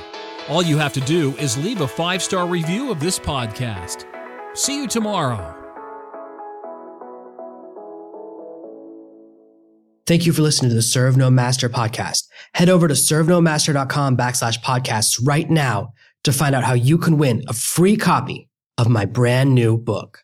All 0.49 0.63
you 0.63 0.79
have 0.79 0.93
to 0.93 1.01
do 1.01 1.37
is 1.37 1.59
leave 1.59 1.81
a 1.81 1.89
five 1.89 2.23
star 2.23 2.47
review 2.47 2.93
of 2.93 3.01
this 3.01 3.19
podcast. 3.19 4.05
See 4.57 4.77
you 4.77 4.87
tomorrow. 4.87 5.57
Thank 10.07 10.27
you 10.27 10.33
for 10.33 10.43
listening 10.43 10.69
to 10.69 10.77
the 10.77 10.83
Serve 10.83 11.17
No 11.17 11.29
Master 11.29 11.69
podcast. 11.69 12.29
Head 12.55 12.69
over 12.69 12.87
to 12.87 12.95
servenomaster.com 12.95 14.17
backslash 14.17 14.61
podcasts 14.61 15.19
right 15.27 15.51
now 15.51 15.93
to 16.23 16.33
find 16.33 16.55
out 16.55 16.63
how 16.63 16.75
you 16.75 16.99
can 16.99 17.19
win 17.19 17.43
a 17.49 17.53
free 17.53 17.97
copy 17.97 18.49
of 18.79 18.89
my 18.89 19.05
brand 19.07 19.57
new 19.57 19.77
book. 19.77 20.21